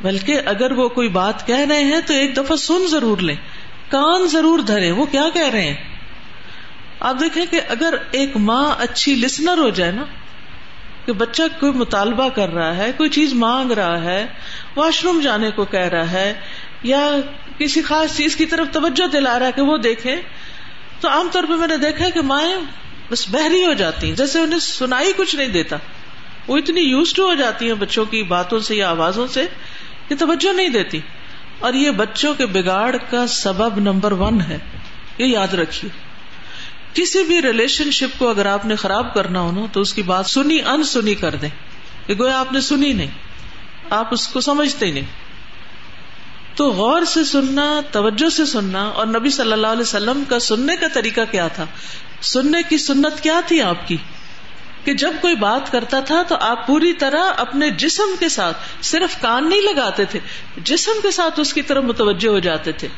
بلکہ 0.00 0.40
اگر 0.46 0.72
وہ 0.72 0.88
کوئی 0.88 1.08
بات 1.08 1.46
کہہ 1.46 1.66
رہے 1.68 1.84
ہیں 1.84 2.00
تو 2.06 2.14
ایک 2.14 2.36
دفعہ 2.36 2.56
سن 2.56 2.86
ضرور 2.90 3.18
لیں۔ 3.18 3.36
کان 3.88 4.26
ضرور 4.26 4.58
دھرے 4.58 4.90
وہ 4.90 5.06
کیا 5.06 5.24
کہہ 5.34 5.48
رہے 5.48 5.70
ہیں؟ 5.70 5.91
آپ 7.02 7.16
دیکھیں 7.20 7.44
کہ 7.50 7.60
اگر 7.68 7.94
ایک 8.10 8.36
ماں 8.36 8.74
اچھی 8.78 9.14
لسنر 9.14 9.58
ہو 9.58 9.70
جائے 9.70 9.92
نا، 9.92 10.04
کہ 11.06 11.12
بچہ 11.12 11.42
کوئی 11.60 11.72
مطالبہ 11.72 12.28
کر 12.28 12.48
رہا 12.48 12.76
ہے، 12.76 12.92
کوئی 12.96 13.10
چیز 13.10 13.34
مانگ 13.34 13.70
رہا 13.70 14.02
ہے، 14.02 14.26
واش 14.76 15.04
روم 15.04 15.20
جانے 15.20 15.50
کو 15.50 15.64
کہہ 15.64 15.80
رہا 15.80 16.10
ہے، 16.12 16.34
یا 16.82 17.10
کسی 17.58 17.82
خاص 17.82 18.16
چیز 18.16 18.36
کی 18.36 18.46
طرف 18.46 18.66
توجہ 18.72 19.06
دلا 19.06 19.38
رہا 19.38 19.46
ہے 19.46 19.52
کہ 19.52 19.62
وہ 19.62 19.76
دیکھے 19.76 20.20
تو 21.00 21.08
عام 21.08 21.28
طور 21.32 21.44
پہ 21.44 21.52
میں 21.52 21.68
نے 21.68 21.76
دیکھا 21.76 22.08
کہ 22.08 22.20
مائیں 22.20 22.56
بس 23.10 23.28
بحری 23.30 23.66
ہو 23.66 23.72
جاتی 23.72 24.08
ہیں، 24.08 24.16
جیسے 24.16 24.38
انہیں 24.38 24.58
سنائی 24.58 25.12
کچھ 25.16 25.36
نہیں 25.36 25.48
دیتا۔ 25.48 25.76
وہ 26.46 26.56
اتنی 26.56 26.80
یوز 26.80 27.12
ٹو 27.12 27.28
ہو 27.28 27.34
جاتی 27.34 27.66
ہیں 27.66 27.74
بچوں 27.74 28.04
کی 28.04 28.22
باتوں 28.22 28.58
سے 28.58 28.76
یا 28.76 28.88
آوازوں 28.90 29.26
سے 29.26 29.46
کہ 30.08 30.16
توجہ 30.16 30.52
نہیں 30.52 30.68
دیتی۔ 30.68 31.00
اور 31.58 31.72
یہ 31.72 31.90
بچوں 31.90 32.34
کے 32.34 32.46
بگاڑ 32.46 32.96
کا 33.10 33.26
سبب 33.26 33.78
نمبر 33.80 34.12
ون 34.12 34.40
ہے۔ 34.40 34.58
یہ 35.18 35.26
یاد 35.26 35.54
رکھیے۔ 35.54 36.11
کسی 36.94 37.22
بھی 37.22 37.42
ریلیشن 37.42 37.90
شپ 37.90 38.18
کو 38.18 38.28
اگر 38.28 38.46
آپ 38.46 38.66
نے 38.66 38.76
خراب 38.76 39.14
کرنا 39.14 39.40
ہو 39.40 39.52
نا، 39.52 39.60
تو 39.72 39.80
اس 39.80 39.94
کی 39.94 40.02
بات 40.02 40.26
سنی 40.26 40.58
ان 40.60 40.82
سنی 40.82 41.14
کر 41.14 41.34
دیں۔ 41.34 41.48
کہ 42.06 42.14
گویا 42.14 42.40
آپ 42.40 42.52
نے 42.52 42.60
سنی 42.60 42.92
نہیں۔ 42.92 43.10
آپ 43.90 44.08
اس 44.10 44.28
کو 44.28 44.40
سمجھتے 44.40 44.86
ہی 44.86 44.90
نہیں۔ 44.90 45.04
تو 46.56 46.70
غور 46.70 47.02
سے 47.02 47.24
سننا، 47.24 47.80
توجہ 47.90 48.28
سے 48.28 48.46
سننا 48.46 48.82
اور 48.82 49.06
نبی 49.06 49.30
صلی 49.30 49.52
اللہ 49.52 49.66
علیہ 49.66 49.82
وسلم 49.82 50.22
کا 50.28 50.38
سننے 50.38 50.76
کا 50.76 50.86
طریقہ 50.92 51.20
کیا 51.30 51.48
تھا؟ 51.48 51.64
سننے 52.22 52.62
کی 52.68 52.78
سنت 52.78 53.22
کیا 53.22 53.40
تھی 53.46 53.62
آپ 53.62 53.88
کی؟ 53.88 53.96
کہ 54.84 54.94
جب 54.94 55.12
کوئی 55.20 55.36
بات 55.36 55.72
کرتا 55.72 56.00
تھا 56.00 56.22
تو 56.22 56.36
آپ 56.40 56.66
پوری 56.66 56.92
طرح 56.92 57.32
اپنے 57.36 57.70
جسم 57.70 58.14
کے 58.20 58.28
ساتھ، 58.28 58.56
صرف 58.82 59.20
کان 59.20 59.48
نہیں 59.48 59.60
لگاتے 59.60 60.04
تھے، 60.04 60.18
جسم 60.56 60.92
کے 61.02 61.10
ساتھ 61.10 61.40
اس 61.40 61.52
کی 61.52 61.62
طرف 61.62 61.84
متوجہ 61.84 62.28
ہو 62.28 62.38
جاتے 62.38 62.72
تھے۔ 62.72 62.88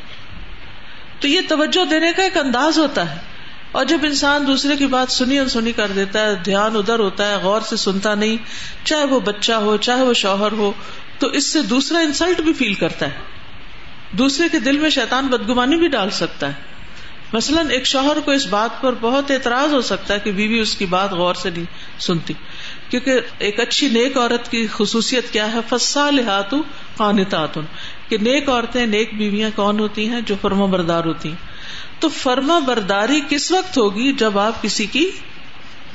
تو 1.21 1.29
یہ 1.29 1.41
توجہ 1.49 1.85
دینے 1.85 2.13
کا 2.17 2.23
ایک 2.23 2.37
انداز 2.37 2.79
ہوتا 2.79 3.15
ہے۔ 3.15 3.34
اور 3.75 3.85
جب 3.85 3.99
انسان 4.03 4.47
دوسرے 4.47 4.77
کی 4.77 4.87
بات 4.87 5.13
سنی 5.13 5.39
اور 5.39 5.47
سنی 5.47 5.73
کر 5.73 5.93
دیتا 5.95 6.21
ہے، 6.21 6.35
دھیان 6.35 6.77
ادھر 6.77 6.99
ہوتا 6.99 7.31
ہے، 7.31 7.37
غور 7.37 7.61
سے 7.61 7.77
سنتا 7.77 8.15
نہیں، 8.15 8.37
چاہے 8.85 9.05
وہ 9.05 9.21
بچہ 9.21 9.53
ہو، 9.53 9.77
چاہے 9.77 10.03
وہ 10.03 10.13
شوہر 10.13 10.53
ہو، 10.53 10.73
تو 11.19 11.27
اس 11.27 11.47
سے 11.47 11.63
دوسرا 11.63 11.99
انسلٹ 11.99 12.41
بھی 12.41 12.53
فیل 12.53 12.75
کرتا 12.75 13.07
ہے۔ 13.07 13.13
دوسرے 14.13 14.49
کے 14.53 14.59
دل 14.59 14.79
میں 14.79 14.91
شیطان 14.91 15.27
بدگمانی 15.27 15.77
بھی 15.77 15.89
ڈال 15.89 16.11
سکتا 16.11 16.49
ہے۔ 16.49 16.53
مثلاً 17.33 17.71
ایک 17.71 17.87
شوہر 17.87 18.21
کو 18.21 18.31
اس 18.31 18.47
بات 18.47 18.81
پر 18.81 18.93
بہت 19.01 19.31
اعتراض 19.31 19.75
ہو 19.75 19.81
سکتا 19.81 20.15
ہے 20.15 20.19
کہ 20.19 20.33
بیوی 20.33 20.59
اس 20.59 20.77
کی 20.77 20.87
بات 20.87 21.13
غور 21.13 21.35
سے 21.35 21.51
نہیں 21.51 21.65
سنتی۔ 22.01 22.35
کیونکہ 22.91 23.21
ایک 23.39 23.61
اچھی 23.61 23.89
نیک 23.89 24.19
عورت 24.19 24.51
کی 24.51 24.67
خصوصیت 24.73 25.33
کیا 25.33 25.53
ہے؟ 25.53 25.59
فسا 25.69 26.11
لہاتو 26.11 26.63
قانتاتن 26.97 27.61
کہ 28.09 28.19
نیک 28.19 28.49
عورتیں، 28.49 28.87
نیک 28.87 29.19
بیویاں 29.19 29.51
کون 29.57 29.81
ہوتی 29.81 30.09
ہیں؟ 30.09 30.21
جو 30.21 30.35
فرما 30.43 30.67
بردار 30.67 31.05
ہوتی 31.05 31.29
ہیں۔ 31.29 31.54
تو 32.01 32.09
فرما 32.09 32.59
برداری 32.59 33.21
کس 33.29 33.53
وقت 33.53 33.79
ہوگی 33.79 34.13
جب 34.13 34.39
آپ 34.39 34.63
کسی 34.63 34.87
کی 34.87 35.11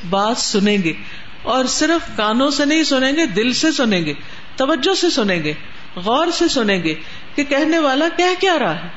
بات 0.10 0.38
سنیں 0.38 0.78
گے 0.84 0.94
اور 1.42 1.66
صرف 1.66 2.18
کانوں 2.18 2.50
سے 2.50 2.66
نہیں 2.66 2.84
سنیں 2.84 3.12
گے، 3.12 3.26
دل 3.26 3.54
سے 3.54 3.72
سنیں 3.72 4.06
گے، 4.06 4.14
توجہ 4.56 4.96
سے 4.96 5.10
سنیں 5.10 5.44
گے، 5.44 5.54
غور 5.96 6.28
سے 6.34 6.48
سنیں 6.48 6.84
گے 6.84 6.96
کہ 7.36 7.44
کہنے 7.44 7.80
والا 7.80 8.06
کہہ 8.18 8.42
کیا 8.42 8.60
رہا 8.60 8.84
ہے۔ 8.84 8.88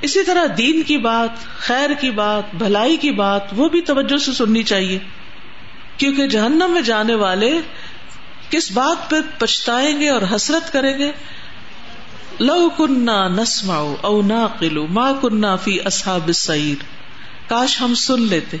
اسی 0.00 0.24
طرح 0.24 0.44
دین 0.58 0.82
کی 0.82 0.98
بات، 0.98 1.58
خیر 1.58 1.90
کی 2.00 2.10
بات، 2.10 2.54
بھلائی 2.54 2.96
کی 2.96 3.10
بات، 3.10 3.42
وہ 3.56 3.68
بھی 3.68 3.80
توجہ 3.80 4.16
سے 4.16 4.32
سننی 4.32 4.62
چاہیے۔ 4.62 4.98
کیونکہ 5.96 6.26
جہنم 6.26 6.70
میں 6.70 6.82
جانے 6.82 7.14
والے 7.14 7.60
کس 8.50 8.70
بات 8.70 9.10
پہ 9.10 9.16
پچھتائیں 9.38 10.00
گے 10.00 10.08
اور 10.08 10.22
حسرت 10.34 10.72
کریں 10.72 10.98
گے؟ 10.98 11.12
لو 12.40 12.68
کنہ 12.76 13.28
نسما 13.28 13.94
او 14.00 14.22
نا 14.22 14.46
قلو 14.58 14.86
ماں 14.86 15.12
کنہ 15.22 15.46
فی 15.64 15.80
اصحاب 15.80 16.26
السعیر۔ 16.26 16.82
کاش 17.48 17.80
ہم 17.80 17.94
سن 17.94 18.22
لیتے 18.22 18.56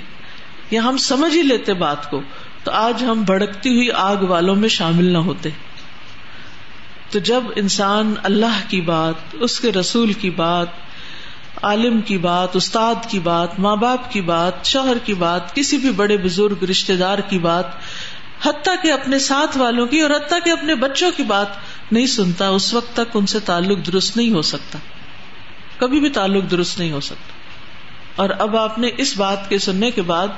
یا 0.70 0.84
ہم 0.84 0.96
سمجھ 0.96 1.36
ہی 1.36 1.42
لیتے 1.42 1.74
بات 1.74 2.10
کو، 2.10 2.20
تو 2.64 2.70
آج 2.70 3.04
ہم 3.04 3.22
بھڑکتی 3.22 3.76
ہوئی 3.76 3.90
آگ 3.90 4.16
والوں 4.16 4.56
میں 4.56 4.68
شامل 4.68 5.04
نہ 5.04 5.18
ہوتے۔ 5.18 5.48
تو 7.10 7.18
جب 7.18 7.42
انسان 7.56 8.14
اللہ 8.22 8.60
کی 8.68 8.80
بات، 8.80 9.14
اس 9.32 9.60
کے 9.60 9.72
رسول 9.72 10.12
کی 10.12 10.30
بات، 10.30 10.66
عالم 11.62 12.00
کی 12.00 12.18
بات، 12.18 12.56
استاد 12.56 12.94
کی 13.08 13.18
بات، 13.18 13.58
ماں 13.58 13.76
باپ 13.76 14.12
کی 14.12 14.20
بات، 14.20 14.64
شوہر 14.64 14.98
کی 15.04 15.14
بات، 15.14 15.54
کسی 15.54 15.76
بھی 15.76 15.90
بڑے 15.90 16.16
بزرگ 16.16 16.64
رشتے 16.64 16.96
دار 16.96 17.18
کی 17.18 17.38
بات، 17.38 17.66
حتیٰ 18.44 18.74
کہ 18.82 18.92
اپنے 18.92 19.18
ساتھ 19.18 19.58
والوں 19.58 19.86
کی 19.86 20.00
اور 20.00 20.10
حتیٰ 20.10 20.38
کہ 20.44 20.50
اپنے 20.50 20.74
بچوں 20.74 21.10
کی 21.16 21.22
بات 21.22 21.46
نہیں 21.92 22.06
سنتا، 22.06 22.48
اس 22.48 22.74
وقت 22.74 22.92
تک 22.92 23.16
ان 23.16 23.26
سے 23.26 23.40
تعلق 23.40 23.86
درست 23.86 24.16
نہیں 24.16 24.30
ہو 24.30 24.42
سکتا۔ 24.42 24.78
کبھی 25.78 26.00
بھی 26.00 26.10
تعلق 26.10 26.50
درست 26.50 26.78
نہیں 26.78 26.92
ہو 26.92 27.00
سکتا۔ 27.00 27.32
اور 28.16 28.30
اب 28.38 28.56
آپ 28.56 28.78
نے 28.78 28.90
اس 28.98 29.16
بات 29.16 29.48
کے 29.48 29.58
سننے 29.58 29.90
کے 29.90 30.02
بعد 30.02 30.28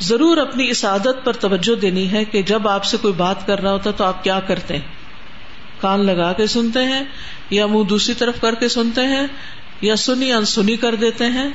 ضرور 0.00 0.36
اپنی 0.36 0.70
اس 0.70 0.84
عادت 0.84 1.24
پر 1.24 1.32
توجہ 1.32 1.80
دینی 1.80 2.12
ہے 2.12 2.24
کہ 2.24 2.42
جب 2.42 2.68
آپ 2.68 2.84
سے 2.84 2.96
کوئی 2.96 3.14
بات 3.14 3.46
کر 3.46 3.60
رہا 3.60 3.72
ہوتا 3.72 3.90
تو 3.90 4.04
آپ 4.04 4.24
کیا 4.24 4.40
کرتے 4.40 4.74
ہیں؟ 4.74 4.88
کان 5.80 6.06
لگا 6.06 6.32
کے 6.32 6.46
سنتے 6.46 6.82
ہیں، 6.82 7.04
یا 7.50 7.66
منہ 7.66 7.82
دوسری 7.82 8.14
طرف 8.14 8.40
کر 8.40 8.54
کے 8.54 8.68
سنتے 8.68 9.00
ہیں، 9.00 9.26
یا 9.80 9.96
سنی 9.96 10.32
انسنی 10.32 10.76
کر 10.76 10.94
دیتے 10.94 11.26
ہیں؟ 11.26 11.48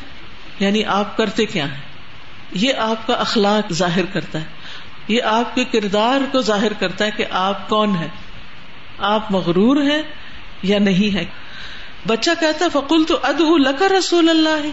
یعنی 0.59 0.85
آپ 0.85 1.17
کرتے 1.17 1.45
کیا 1.45 1.71
ہیں؟ 1.71 1.81
یہ 2.51 2.73
آپ 2.73 3.07
کا 3.07 3.13
اخلاق 3.13 3.73
ظاہر 3.73 4.05
کرتا 4.05 4.39
ہے۔ 4.39 4.45
یہ 5.07 5.21
آپ 5.21 5.55
کے 5.55 5.65
کردار 5.65 6.19
کو 6.31 6.41
ظاہر 6.41 6.73
کرتا 6.73 7.05
ہے 7.05 7.11
کہ 7.17 7.25
آپ 7.31 7.69
کون 7.69 7.95
ہے 7.95 8.07
آپ 8.97 9.31
مغرور 9.31 9.81
ہیں 9.81 10.01
یا 10.63 10.79
نہیں 10.79 11.15
ہے 11.15 11.25
بچہ 12.07 12.31
کہتا 12.39 12.65
ہے 12.65 12.69
فکل 12.73 13.03
تو 13.07 13.19
اد 13.23 13.39
لکر 13.39 13.91
رسول 13.91 14.29
اللہ 14.29 14.63
ہے 14.63 14.71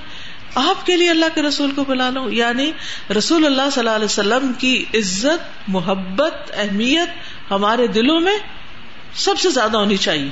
آپ 0.55 0.87
کے 0.87 0.97
لیے 0.97 1.11
اللہ 1.11 1.25
کے 1.35 1.43
رسول 1.43 1.71
کو 1.71 1.85
بلا 1.85 2.11
لو 2.11 2.31
یعنی 2.31 2.73
رسول 3.19 3.47
اللہ 3.47 3.63
صلی 3.73 3.81
اللہ 3.81 3.97
علیہ 3.97 4.05
وسلم 4.05 4.53
کی 4.53 4.85
عزت، 4.95 5.69
محبت، 5.69 6.53
اہمیت 6.55 7.09
ہمارے 7.51 7.87
دلوں 7.87 8.21
میں 8.21 8.39
سب 9.15 9.39
سے 9.39 9.51
زیادہ 9.51 9.77
ہونی 9.77 9.97
چاہیے۔ 9.97 10.29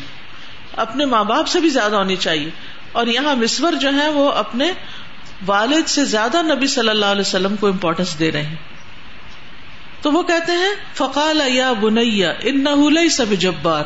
اپنے 0.76 1.04
ماں 1.04 1.24
باپ 1.24 1.48
سے 1.48 1.60
بھی 1.60 1.68
زیادہ 1.68 1.96
ہونی 1.96 2.16
چاہیے۔ 2.16 2.50
اور 2.92 3.06
یہاں 3.06 3.36
مصور 3.36 3.72
جو 3.72 3.88
ہے 3.94 4.08
وہ 4.08 4.30
اپنے 4.30 4.72
والد 5.46 5.88
سے 5.88 6.04
زیادہ 6.04 6.42
نبی 6.42 6.66
صلی 6.66 6.88
اللہ 6.88 7.06
علیہ 7.06 7.20
وسلم 7.20 7.56
کو 7.56 7.66
امپورٹینس 7.66 8.18
دے 8.18 8.32
رہے 8.32 8.42
ہیں۔ 8.42 8.56
تو 10.02 10.12
وہ 10.12 10.22
کہتے 10.22 10.52
ہیں، 10.52 10.74
فقال 10.94 11.40
یا 11.46 11.72
بنیا 11.72 12.32
ان 12.42 12.64
نہ 12.64 13.08
سب 13.08 13.26
جبار 13.38 13.84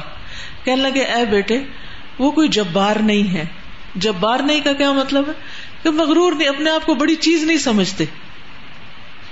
کہنے 0.64 0.82
لگے، 0.82 1.00
اے 1.00 1.24
بیٹے، 1.24 1.58
وہ 2.18 2.30
کوئی 2.30 2.48
جبار 2.48 2.96
نہیں 2.96 3.34
ہے۔ 3.34 3.44
جبار 3.94 4.38
نہیں 4.38 4.60
کا 4.60 4.72
کیا 4.72 4.92
مطلب 4.92 5.28
ہے؟ 5.28 5.32
کہ 5.82 5.90
مغرور 5.90 6.32
نہیں 6.32 6.48
اپنے 6.48 6.70
آپ 6.70 6.86
کو 6.86 6.94
بڑی 6.94 7.14
چیز 7.14 7.42
نہیں 7.42 7.56
سمجھتے۔ 7.56 8.04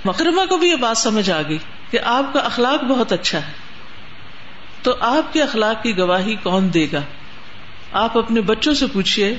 مکرمہ 0.05 0.45
کو 0.45 0.57
بھی 0.57 0.69
یہ 0.69 0.75
بات 0.75 0.97
سمجھ 0.97 1.29
آ 1.29 1.41
گئی 1.49 1.57
کہ 1.91 1.99
آپ 2.03 2.33
کا 2.33 2.39
اخلاق 2.39 2.83
بہت 2.83 3.11
اچھا 3.11 3.37
ہے۔ 3.37 3.51
تو 4.81 4.95
آپ 4.99 5.33
کے 5.33 5.43
اخلاق 5.43 5.83
کی 5.83 5.97
گواہی 5.97 6.35
کون 6.35 6.73
دے 6.73 6.87
گا؟ 6.93 7.01
آپ 7.91 8.17
اپنے 8.17 8.41
بچوں 8.41 8.73
سے 8.73 8.87
پوچھیے 8.87 9.37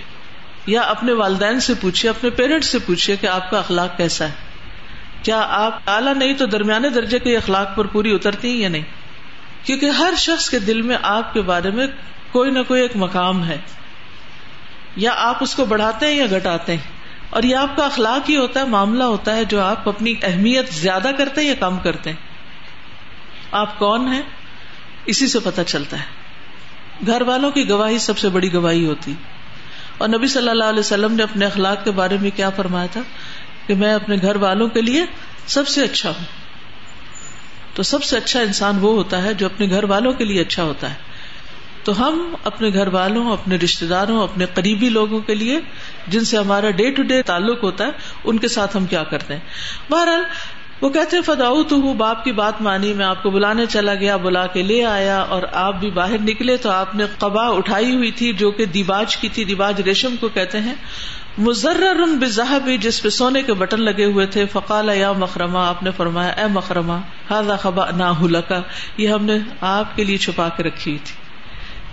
یا 0.66 0.80
اپنے 0.80 1.12
والدین 1.12 1.60
سے 1.60 1.74
پوچھیے 1.80 2.10
اپنے 2.10 2.30
پیرنٹس 2.30 2.66
سے 2.66 2.78
پوچھیے 2.78 3.16
کہ 3.16 3.26
آپ 3.26 3.50
کا 3.50 3.58
اخلاق 3.58 3.96
کیسا 3.96 4.24
ہے۔ 4.24 4.49
کیا 5.22 5.46
آپ 5.48 5.78
اعلیٰ 5.86 6.14
نہیں 6.14 6.32
تو 6.32 6.46
درمیانے 6.46 6.88
درجے 6.88 7.18
کے 7.18 7.36
اخلاق 7.36 7.76
پر 7.76 7.84
پوری 7.84 8.14
اترتی 8.14 8.50
ہیں 8.50 8.56
یا 8.56 8.68
نہیں؟ 8.68 8.82
کیونکہ 9.64 9.86
ہر 9.86 10.12
شخص 10.16 10.50
کے 10.50 10.58
دل 10.58 10.82
میں 10.82 10.96
آپ 11.02 11.32
کے 11.32 11.42
بارے 11.42 11.70
میں 11.70 11.86
کوئی 12.32 12.50
نہ 12.50 12.58
کوئی 12.68 12.82
ایک 12.82 12.92
مقام 12.94 13.44
ہے۔ 13.44 13.58
یا 14.96 15.10
آپ 15.16 15.36
اس 15.40 15.54
کو 15.54 15.64
بڑھاتے 15.64 16.06
ہیں 16.06 16.14
یا 16.14 16.26
گٹاتے 16.36 16.72
ہیں۔ 16.72 16.92
اور 17.30 17.42
یہ 17.42 17.56
آپ 17.56 17.76
کا 17.76 17.86
اخلاق 17.86 18.30
ہی 18.30 18.36
ہوتا 18.36 18.60
ہے، 18.60 18.64
معاملہ 18.64 19.04
ہوتا 19.04 19.36
ہے 19.36 19.44
جو 19.44 19.60
آپ 19.60 19.88
اپنی 19.88 20.14
اہمیت 20.22 20.74
زیادہ 20.74 21.10
کرتے 21.18 21.40
ہیں 21.40 21.48
یا 21.48 21.54
کم 21.60 21.78
کرتے 21.78 22.10
ہیں۔ 22.10 22.16
آپ 23.52 23.78
کون 23.78 24.12
ہیں؟ 24.12 24.22
اسی 25.06 25.26
سے 25.26 25.38
پتہ 25.38 25.60
چلتا 25.66 25.98
ہے۔ 25.98 26.20
گھر 27.06 27.22
والوں 27.22 27.50
کی 27.50 27.68
گواہی 27.68 27.98
سب 27.98 28.18
سے 28.18 28.28
بڑی 28.28 28.52
گواہی 28.52 28.86
ہوتی۔ 28.86 29.14
اور 29.98 30.08
نبی 30.08 30.26
صلی 30.26 30.48
اللہ 30.48 30.64
علیہ 30.64 30.80
وسلم 30.80 31.12
نے 31.12 31.22
اپنے 31.22 31.46
اخلاق 31.46 31.84
کے 31.84 31.90
بارے 31.90 32.16
میں 32.20 32.30
کیا 32.36 32.50
فرمایا 32.50 32.86
تھا؟ 32.86 33.00
کہ 33.70 33.76
میں 33.76 33.94
اپنے 33.94 34.16
گھر 34.22 34.36
والوں 34.36 34.68
کے 34.68 34.80
لیے 34.80 35.04
سب 35.46 35.68
سے 35.68 35.84
اچھا 35.84 36.10
ہوں۔ 36.10 36.24
تو 37.74 37.82
سب 37.82 38.04
سے 38.04 38.16
اچھا 38.16 38.40
انسان 38.40 38.78
وہ 38.80 38.92
ہوتا 38.92 39.22
ہے 39.22 39.34
جو 39.34 39.46
اپنے 39.46 39.70
گھر 39.70 39.84
والوں 39.84 40.12
کے 40.12 40.24
لیے 40.24 40.40
اچھا 40.40 40.62
ہوتا 40.62 40.90
ہے۔ 40.90 40.94
تو 41.84 42.08
ہم 42.08 42.34
اپنے 42.44 42.70
گھر 42.74 42.86
والوں، 42.86 43.32
اپنے 43.32 43.56
رشتے 43.56 43.86
داروں، 43.86 44.22
اپنے 44.22 44.46
قریبی 44.54 44.88
لوگوں 44.88 45.20
کے 45.20 45.34
لیے 45.34 45.60
جن 46.08 46.24
سے 46.24 46.36
ہمارا 46.36 46.70
ڈے 46.70 46.90
ٹو 46.90 47.02
ڈے 47.02 47.22
تعلق 47.22 47.62
ہوتا 47.62 47.84
ہے، 47.84 47.90
ان 48.24 48.38
کے 48.38 48.48
ساتھ 48.48 48.76
ہم 48.76 48.86
کیا 48.86 49.04
کرتے 49.04 49.34
ہیں۔ 49.34 49.40
بہرحال، 49.90 50.22
وہ 50.80 50.90
کہتے 50.90 51.22
فداؤ 51.22 51.62
تو 51.62 51.76
ہوں 51.76 51.94
باپ 51.94 52.24
کی 52.24 52.32
بات 52.32 52.62
مانی، 52.62 52.92
میں 52.92 53.06
آپ 53.06 53.22
کو 53.22 53.30
بلانے 53.30 53.66
چلا 53.66 53.94
گیا، 53.94 54.16
بلا 54.16 54.46
کے 54.46 54.62
لے 54.62 54.84
آیا 54.84 55.20
اور 55.20 55.42
آپ 55.52 55.80
بھی 55.80 55.90
باہر 55.90 56.20
نکلے 56.20 56.56
تو 56.56 56.70
آپ 56.70 56.94
نے 56.94 57.04
قبا 57.18 57.46
اٹھائی 57.48 57.96
ہوئی 57.96 58.10
تھی 58.10 58.32
جو 58.32 58.50
کہ 58.50 58.64
دیباج 58.64 59.16
کی 59.16 59.28
تھی۔ 59.28 59.44
دیباج 59.44 59.80
ریشم 59.80 60.14
کو 60.20 60.28
کہتے 60.28 60.60
ہیں 60.60 60.74
مزر 61.38 62.58
بھی 62.64 62.78
جس 62.78 63.02
پہ 63.02 63.08
سونے 63.08 63.42
کے 63.42 63.54
بٹن 63.54 63.82
لگے 63.82 64.04
ہوئے 64.04 64.26
تھے 64.26 64.46
فقال 64.46 64.90
یا 64.94 65.12
مکرما 65.12 65.68
آپ 65.68 65.82
نے 65.82 65.90
فرمایا، 65.96 66.30
اے 66.30 66.46
مکرما 66.46 66.98
ہاضا 67.30 67.56
خبا 67.56 67.90
نہ 67.90 68.04
ہلکا 68.04 68.62
یہ 68.96 69.08
ہم 69.08 69.24
نے 69.24 69.38
آپ 69.60 69.96
کے 69.96 70.04
لیے 70.04 70.16
چھپا 70.16 70.48
کے 70.48 70.62
رکھی 70.62 70.98
تھی۔ 71.04 71.20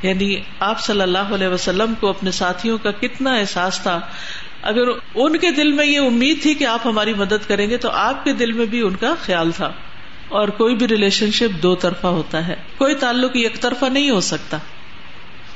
یعنی 0.07 0.41
آپ 0.59 0.79
صلی 0.79 1.01
اللہ 1.01 1.17
علیہ 1.17 1.47
وسلم 1.47 1.93
کو 1.99 2.09
اپنے 2.09 2.31
ساتھیوں 2.31 2.77
کا 2.77 2.91
کتنا 2.91 3.33
احساس 3.33 3.79
تھا۔ 3.79 3.99
اگر 4.61 4.87
ان 5.15 5.37
کے 5.37 5.51
دل 5.51 5.71
میں 5.71 5.85
یہ 5.85 5.99
امید 5.99 6.41
تھی 6.41 6.53
کہ 6.53 6.65
آپ 6.65 6.87
ہماری 6.87 7.13
مدد 7.13 7.47
کریں 7.47 7.69
گے، 7.69 7.77
تو 7.77 7.91
آپ 7.91 8.23
کے 8.23 8.33
دل 8.33 8.51
میں 8.51 8.65
بھی 8.65 8.81
ان 8.81 8.95
کا 8.95 9.15
خیال 9.21 9.51
تھا۔ 9.51 9.71
اور 10.29 10.47
کوئی 10.47 10.75
بھی 10.75 10.87
ریلیشن 10.87 11.31
شپ 11.31 11.63
دو 11.63 11.75
طرفہ 11.75 12.07
ہوتا 12.07 12.47
ہے۔ 12.47 12.55
کوئی 12.77 12.95
تعلق 12.95 13.31
ایک 13.33 13.61
طرفہ 13.61 13.85
نہیں 13.85 14.09
ہو 14.09 14.21
سکتا 14.21 14.57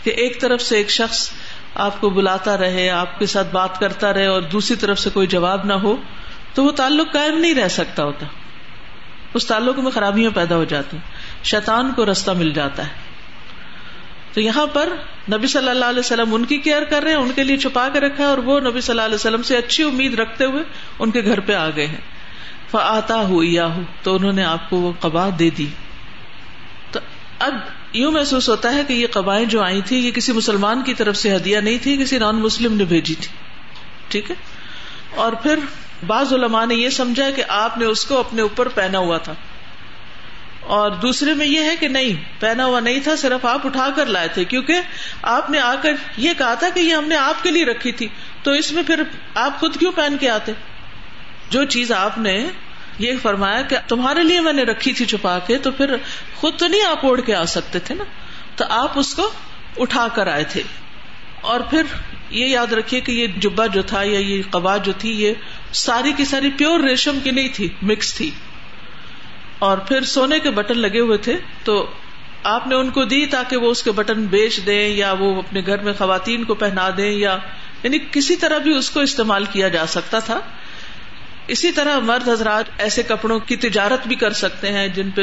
کہ 0.03 0.09
ایک 0.09 0.41
طرف 0.41 0.61
سے 0.61 0.77
ایک 0.77 0.89
شخص 0.89 1.31
آپ 1.75 2.01
کو 2.01 2.09
بلاتا 2.09 2.57
رہے، 2.57 2.89
آپ 2.89 3.19
کے 3.19 3.25
ساتھ 3.25 3.47
بات 3.51 3.79
کرتا 3.79 4.13
رہے 4.13 4.25
اور 4.25 4.41
دوسری 4.41 4.77
طرف 4.77 4.99
سے 4.99 5.09
کوئی 5.09 5.27
جواب 5.27 5.65
نہ 5.65 5.73
ہو، 5.73 5.95
تو 6.53 6.63
وہ 6.63 6.71
تعلق 6.71 7.13
قائم 7.13 7.37
نہیں 7.37 7.53
رہ 7.53 7.67
سکتا 7.67 8.03
ہوتا۔ 8.03 8.25
اس 9.33 9.45
تعلق 9.45 9.79
میں 9.79 9.91
خرابیاں 9.91 10.31
پیدا 10.31 10.55
ہو 10.55 10.63
جاتی 10.63 10.97
شیطان 11.43 11.93
کو 11.95 12.11
رستہ 12.11 12.31
مل 12.31 12.51
جاتا 12.51 12.83
ہے۔ 12.83 12.91
تو 14.33 14.41
یہاں 14.41 14.67
پر 14.67 14.89
نبی 15.33 15.47
صلی 15.47 15.69
اللہ 15.69 15.85
علیہ 15.85 15.99
وسلم 15.99 16.33
ان 16.33 16.45
کی 16.45 16.57
کیئر 16.57 16.83
کر 16.83 17.03
رہے 17.03 17.11
ہیں، 17.11 17.17
ان 17.17 17.31
کے 17.35 17.43
لیے 17.43 17.57
چھپا 17.57 17.89
کے 17.89 17.99
رکھا 17.99 18.23
ہے 18.23 18.29
اور 18.29 18.37
وہ 18.37 18.59
نبی 18.59 18.81
صلی 18.81 18.93
اللہ 18.93 19.01
علیہ 19.01 19.15
وسلم 19.15 19.41
سے 19.41 19.57
اچھی 19.57 19.83
امید 19.83 20.19
رکھتے 20.19 20.45
ہوئے 20.45 20.63
ان 20.99 21.11
کے 21.11 21.23
گھر 21.25 21.39
پہ 21.39 21.53
آ 21.53 21.69
گئے 21.75 21.87
ہیں۔ 21.87 22.01
فآتا 22.71 23.15
ہو 23.15 23.43
یا 23.43 23.65
ہو 23.65 23.81
تو 24.03 24.15
انہوں 24.15 24.33
نے 24.33 24.43
آپ 24.43 24.69
کو 24.69 24.77
وہ 24.77 24.91
قبا 24.99 25.29
دے 25.39 25.49
دی۔ 25.49 25.67
تو 26.91 26.99
اب 27.39 27.53
یوں 27.93 28.11
محسوس 28.11 28.49
ہوتا 28.49 28.73
ہے 28.73 28.83
کہ 28.87 28.93
یہ 28.93 29.07
قبائیں 29.11 29.45
جو 29.45 29.63
آئی 29.63 29.81
تھی، 29.81 30.05
یہ 30.05 30.11
کسی 30.11 30.31
مسلمان 30.31 30.83
کی 30.83 30.93
طرف 30.93 31.15
سے 31.15 31.35
ہدیہ 31.35 31.57
نہیں 31.57 31.77
تھی، 31.81 31.97
کسی 31.97 32.17
نان 32.17 32.35
مسلم 32.35 32.73
نے 32.73 32.85
بھیجی 32.85 33.15
تھی۔ 33.15 33.27
ٹھیک 34.07 34.31
ہے؟ 34.31 34.35
اور 35.15 35.33
پھر 35.33 35.59
بعض 36.07 36.33
علماء 36.33 36.65
نے 36.65 36.75
یہ 36.75 36.89
سمجھا 36.89 37.29
کہ 37.29 37.43
آپ 37.47 37.77
نے 37.77 37.85
اس 37.85 38.05
کو 38.05 38.19
اپنے 38.19 38.41
اوپر 38.41 38.67
پہنا 38.67 38.97
ہوا 38.97 39.17
تھا۔ 39.17 39.33
اور 40.59 40.91
دوسرے 40.91 41.33
میں 41.33 41.45
یہ 41.45 41.61
ہے 41.61 41.75
کہ 41.75 41.87
نہیں، 41.87 42.41
پہنا 42.41 42.65
ہوا 42.65 42.79
نہیں 42.79 42.99
تھا، 42.99 43.15
صرف 43.15 43.45
آپ 43.45 43.65
اٹھا 43.65 43.89
کر 43.95 44.05
لائے 44.05 44.27
تھے۔ 44.27 44.43
کیونکہ 44.43 44.73
آپ 45.21 45.49
نے 45.49 45.59
آ 45.59 45.75
کر 45.81 45.91
یہ 46.17 46.29
کہا 46.37 46.53
تھا 46.53 46.69
کہ 46.69 46.79
یہ 46.79 46.93
ہم 46.93 47.07
نے 47.07 47.15
آپ 47.15 47.43
کے 47.43 47.51
لیے 47.51 47.65
رکھی 47.65 47.91
تھی۔ 47.91 48.07
تو 48.43 48.51
اس 48.51 48.71
میں 48.71 48.83
پھر 48.83 49.03
آپ 49.35 49.59
خود 49.59 49.77
کیوں 49.77 49.91
پہن 49.91 50.17
کے 50.19 50.29
آتے؟ 50.29 50.51
جو 51.49 51.63
چیز 51.63 51.91
آپ 51.91 52.17
نے 52.17 52.45
یہ 52.99 53.11
فرمایا 53.21 53.61
کہ 53.61 53.77
تمہارے 53.87 54.23
لیے 54.23 54.39
میں 54.39 54.53
نے 54.53 54.63
رکھی 54.63 54.93
تھی 54.93 55.05
چھپا 55.05 55.39
کے، 55.39 55.57
تو 55.57 55.71
پھر 55.71 55.95
خود 56.35 56.59
تو 56.59 56.67
نہیں 56.67 56.85
آپ 56.85 57.05
اوڑھ 57.05 57.21
کے 57.21 57.35
آ 57.35 57.45
سکتے 57.45 57.79
تھے 57.79 57.95
نا؟ 57.95 58.03
تو 58.55 58.65
آپ 58.69 58.99
اس 58.99 59.13
کو 59.13 59.31
اٹھا 59.77 60.07
کر 60.15 60.27
آئے 60.27 60.43
تھے۔ 60.43 60.63
اور 61.41 61.59
پھر 61.59 61.83
یہ 62.29 62.45
یاد 62.45 62.73
رکھیے 62.73 62.99
کہ 62.99 63.11
یہ 63.11 63.27
جبا 63.37 63.65
جو 63.65 63.81
تھا 63.81 64.03
یا 64.03 64.19
یہ 64.19 64.41
قبا 64.51 64.77
جو 64.77 64.91
تھی، 64.97 65.23
یہ 65.23 65.33
ساری 65.73 66.11
کی 66.11 66.25
ساری 66.25 66.49
پیور 66.49 66.79
ریشم 66.79 67.19
کی 67.23 67.31
نہیں 67.31 67.49
تھی، 67.53 67.69
مکس 67.81 68.13
تھی۔ 68.13 68.31
اور 69.59 69.77
پھر 69.77 70.01
سونے 70.01 70.39
کے 70.39 70.51
بٹن 70.51 70.79
لگے 70.79 70.99
ہوئے 70.99 71.17
تھے، 71.17 71.37
تو 71.63 71.91
آپ 72.43 72.67
نے 72.67 72.75
ان 72.75 72.89
کو 72.89 73.05
دی 73.05 73.25
تاکہ 73.25 73.57
وہ 73.57 73.71
اس 73.71 73.83
کے 73.83 73.91
بٹن 73.91 74.25
بیچ 74.25 74.59
دیں 74.65 74.89
یا 74.89 75.11
وہ 75.11 75.39
اپنے 75.39 75.61
گھر 75.65 75.77
میں 75.77 75.93
خواتین 75.97 76.43
کو 76.43 76.53
پہنا 76.55 76.89
دیں 76.97 77.11
یا 77.11 77.37
یعنی 77.83 77.97
کسی 78.11 78.35
طرح 78.35 78.57
بھی 78.57 78.77
اس 78.77 78.89
کو 78.89 78.99
استعمال 78.99 79.45
کیا 79.45 79.67
جا 79.67 79.85
سکتا 79.85 80.19
تھا۔ 80.19 80.39
اسی 81.51 81.71
طرح 81.71 81.99
مرد 81.99 82.29
حضرات 82.29 82.65
ایسے 82.77 83.03
کپڑوں 83.03 83.39
کی 83.39 83.55
تجارت 83.55 84.07
بھی 84.07 84.15
کر 84.15 84.31
سکتے 84.31 84.73
ہیں 84.73 84.87
جن 84.87 85.09
پہ 85.09 85.21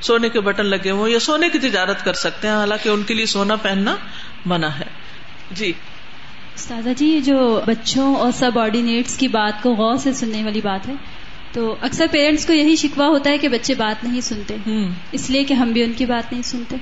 سونے 0.00 0.28
کے 0.28 0.40
بٹن 0.40 0.66
لگے 0.66 0.90
ہوں 0.90 1.08
یا 1.08 1.18
سونے 1.18 1.48
کی 1.48 1.58
تجارت 1.58 2.04
کر 2.04 2.12
سکتے 2.12 2.48
ہیں 2.48 2.54
حالانکہ 2.54 2.88
ان 2.88 3.02
کے 3.02 3.14
لیے 3.14 3.26
سونا 3.26 3.56
پہننا 3.56 3.96
منع 4.46 4.66
ہے۔ 4.66 4.84
جی۔ 5.52 5.72
سادہ 6.56 6.88
جی 6.96 7.06
یہ 7.06 7.20
جو 7.20 7.60
بچوں 7.66 8.16
اور 8.16 8.32
سب 8.34 8.58
آرڈینیٹس 8.58 9.16
کی 9.16 9.28
بات 9.28 9.62
کو 9.62 9.74
غور 9.74 9.96
سے 9.96 10.12
سننے 10.12 10.44
والی 10.44 10.60
بات 10.60 10.88
ہے 10.88 10.94
تو 11.52 11.76
اکثر 11.80 12.06
پیرنٹس 12.10 12.46
کو 12.46 12.52
یہی 12.52 12.76
شکوا 12.76 13.06
ہوتا 13.06 13.30
ہے 13.30 13.38
کہ 13.38 13.48
بچے 13.48 13.74
بات 13.74 14.04
نہیں 14.04 14.20
سنتے۔ 14.20 14.56
اس 15.12 15.30
لیے 15.30 15.44
کہ 15.44 15.54
ہم 15.54 15.72
بھی 15.72 15.82
ان 15.82 15.92
کی 15.92 16.06
بات 16.06 16.32
نہیں 16.32 16.42
سنتے۔ 16.42 16.76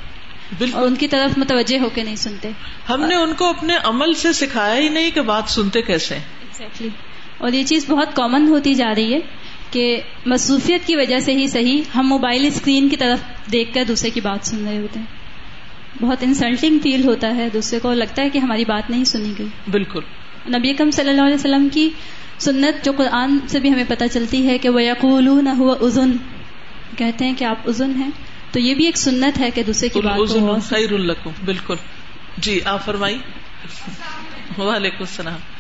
بالکل۔ 0.59 0.79
اور 0.79 0.87
ان 0.87 0.95
کی 0.95 1.09
طرف 1.09 1.39
متوجہ 1.39 1.79
ہو 1.79 1.89
کے 1.89 2.03
نہیں 2.03 2.17
سنتے۔ 2.17 2.51
ہم 2.89 3.05
نے 3.05 3.15
ان 3.15 3.35
کو 3.35 3.49
اپنے 3.49 3.75
عمل 3.85 4.15
سے 4.15 4.33
سکھایا 4.33 4.77
ہی 4.77 4.89
نہیں 4.89 5.11
کہ 5.11 5.21
بات 5.21 5.51
سنتے 5.51 5.83
کیسے۔ 5.83 6.15
Exactly. 6.15 6.89
اور 7.39 7.53
یہ 7.53 7.65
چیز 7.65 7.91
بہت 7.91 8.17
کامن 8.17 8.49
ہوتی 8.49 8.75
جا 8.75 8.93
رہی 8.97 9.15
ہے 9.15 9.19
کہ 9.71 10.01
مصروفیت 10.27 10.87
کی 10.87 10.97
وجہ 10.97 11.19
سے 11.19 11.33
ہی 11.33 11.49
صحیح 11.49 11.83
ہم 11.95 12.07
موبائل 12.09 12.47
اسکرین 12.47 12.89
کی 12.89 12.97
طرف 12.97 13.53
دیکھ 13.53 13.75
کر 13.75 13.85
دوسرے 13.89 14.11
کی 14.11 14.21
بات 14.21 14.47
سن 14.47 14.69
رہے 14.69 14.79
ہوتے 14.79 14.99
ہیں۔ 14.99 15.07
بہت 16.03 16.19
انسلٹنگ 16.21 16.79
فیل 16.79 17.05
ہوتا 17.05 17.37
ہے 17.37 17.49
دوسرے 17.53 17.79
کو 17.79 17.93
لگتا 17.93 18.23
ہے 18.23 18.31
کہ 18.31 18.39
ہماری 18.39 18.65
بات 18.65 18.91
نہیں 18.91 19.05
سنی 19.05 19.33
گئی۔ 19.39 19.47
بالکل۔ 19.71 20.01
نبی 20.49 20.73
کم 20.73 20.91
صلی 20.91 21.09
اللہ 21.11 21.23
علیہ 21.23 21.35
وسلم 21.35 21.69
کی 21.73 21.91
سنت 22.39 22.85
جو 22.85 22.93
قرآن 22.97 23.39
سے 23.49 23.61
بھی 23.61 23.73
ہمیں 23.73 23.85
پتہ 23.89 24.05
چلتی 24.13 24.47
ہے 24.47 24.59
کہ 24.59 24.69
وہ 24.69 24.83
یقول 24.83 25.45
نہ 25.45 25.51
ہوا 25.51 25.77
ازن 25.81 26.13
کہتے 26.97 27.25
ہیں 27.25 27.35
کہ 27.39 27.45
آپ 27.45 27.69
ازن 27.69 27.93
ہیں۔ 27.97 28.11
تو 28.53 28.61
یہ 28.61 28.75
بھی 28.75 28.85
ایک 28.85 28.97
سنت 28.97 29.41
ہے 29.41 29.51
کہ 29.51 29.63
دوسرے 29.63 29.89
کی 29.89 30.01
بات 30.01 30.69
خیر 30.69 30.93
بالکل۔ 31.45 31.75
جی 32.39 32.61
آپ 32.65 32.85
فرمائی 32.85 33.19
وعلیکم 34.59 34.97
السلام۔ 35.01 35.54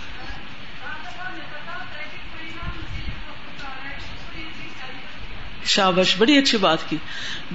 شابش، 5.64 6.16
بڑی 6.18 6.38
اچھی 6.38 6.58
بات 6.58 6.90
کی۔ 6.90 6.96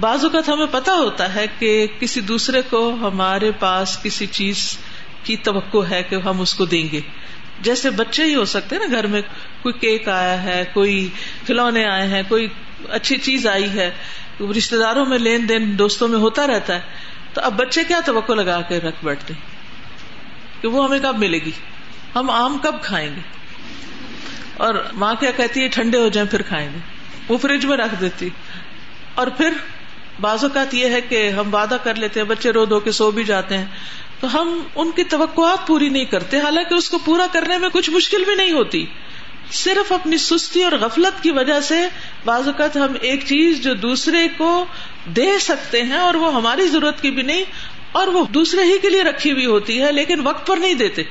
بعض 0.00 0.24
اوقات 0.24 0.48
ہمیں 0.48 0.66
پتا 0.70 0.92
ہوتا 0.92 1.34
ہے 1.34 1.46
کہ 1.58 1.86
کسی 2.00 2.20
دوسرے 2.20 2.62
کو 2.70 2.96
ہمارے 3.00 3.50
پاس 3.52 3.98
کسی 4.02 4.26
چیز 4.26 4.78
کی 5.24 5.36
توقع 5.36 5.84
ہے 5.90 6.02
کہ 6.02 6.14
ہم 6.14 6.40
اس 6.40 6.54
کو 6.54 6.64
دیں 6.64 6.88
گے۔ 6.92 7.00
جیسے 7.60 7.90
بچے 7.90 8.24
ہی 8.24 8.34
ہو 8.34 8.44
سکتے 8.44 8.76
ہیں 8.76 8.86
نا 8.86 8.96
گھر 8.96 9.06
میں، 9.06 9.22
کوئی 9.62 9.72
کیک 9.72 10.08
آیا 10.08 10.42
ہے، 10.42 10.64
کوئی 10.74 11.08
کھلونے 11.46 11.84
آئے 11.84 12.08
ہیں، 12.08 12.22
کوئی 12.28 12.48
اچھی 12.88 13.16
چیز 13.16 13.46
آئی 13.46 13.70
ہے۔ 13.70 13.90
رشتے 14.56 14.78
داروں 14.78 15.06
میں 15.06 15.18
لین 15.18 15.48
دین 15.48 15.78
دوستوں 15.78 16.08
میں 16.08 16.18
ہوتا 16.18 16.46
رہتا 16.46 16.74
ہے۔ 16.74 16.80
تو 17.34 17.40
اب 17.40 17.52
بچے 17.52 17.84
کیا 17.84 18.00
توقع 18.06 18.32
لگا 18.32 18.60
کے 18.60 18.78
رکھ 18.78 19.04
بیٹھتے 19.04 19.34
کہ 20.60 20.68
وہ 20.68 20.84
ہمیں 20.84 20.98
کب 20.98 21.18
ملے 21.18 21.38
گی؟ 21.38 21.50
ہم 22.14 22.30
آم 22.30 22.58
کب 22.62 22.74
کھائیں 22.82 23.16
گے؟ 23.16 23.20
اور 24.56 24.74
ماں 24.92 25.14
کیا 25.20 25.30
کہتی 25.30 25.62
ہے، 25.62 25.68
ٹھنڈے 25.68 25.98
ہو 25.98 26.08
جائیں 26.08 26.30
پھر 26.30 26.42
کھائیں 26.42 26.68
گے۔ 26.74 26.78
وہ 27.30 27.38
فریج 27.38 27.66
میں 27.66 27.76
رکھ 27.76 27.94
دیتی۔ 28.00 28.28
اور 29.14 29.26
پھر 29.26 29.50
بعض 30.20 30.44
اوقات 30.44 30.74
یہ 30.74 30.88
ہے 30.88 31.00
کہ 31.00 31.30
ہم 31.30 31.54
وعدہ 31.54 31.76
کر 31.82 31.94
لیتے 31.94 32.20
ہیں، 32.20 32.26
بچے 32.26 32.50
رو 32.50 32.64
دو 32.64 32.80
کے 32.80 32.92
سو 32.92 33.10
بھی 33.10 33.24
جاتے 33.24 33.58
ہیں۔ 33.58 33.66
تو 34.20 34.40
ہم 34.40 34.62
ان 34.74 34.90
کی 34.90 35.04
توقعات 35.04 35.66
پوری 35.66 35.88
نہیں 35.88 36.04
کرتے، 36.04 36.38
حالانکہ 36.38 36.74
اس 36.74 36.90
کو 36.90 36.98
پورا 36.98 37.26
کرنے 37.32 37.58
میں 37.58 37.68
کچھ 37.72 37.90
مشکل 37.90 38.24
بھی 38.24 38.34
نہیں 38.34 38.52
ہوتی۔ 38.52 38.86
صرف 39.52 39.92
اپنی 39.92 40.18
سستی 40.18 40.64
اور 40.64 40.72
غفلت 40.72 41.22
کی 41.22 41.30
وجہ 41.30 41.60
سے 41.60 41.88
بعض 42.24 42.46
اوقات 42.46 42.76
ہم 42.76 42.92
ایک 43.00 43.26
چیز 43.26 43.60
جو 43.60 43.74
دوسرے 43.74 44.28
کو 44.36 44.64
دے 45.06 45.38
سکتے 45.40 45.82
ہیں 45.82 45.96
اور 45.96 46.14
وہ 46.14 46.34
ہماری 46.34 46.66
ضرورت 46.66 47.02
کی 47.02 47.10
بھی 47.10 47.22
نہیں، 47.22 47.44
اور 47.92 48.08
وہ 48.08 48.24
دوسرے 48.24 48.62
ہی 48.62 48.78
کے 48.82 48.88
لیے 48.88 49.02
رکھی 49.02 49.32
ہوئی 49.32 49.46
ہوتی 49.46 49.82
ہے، 49.82 49.92
لیکن 49.92 50.20
وقت 50.26 50.46
پر 50.46 50.56
نہیں 50.56 50.74
دیتے۔ 50.74 51.02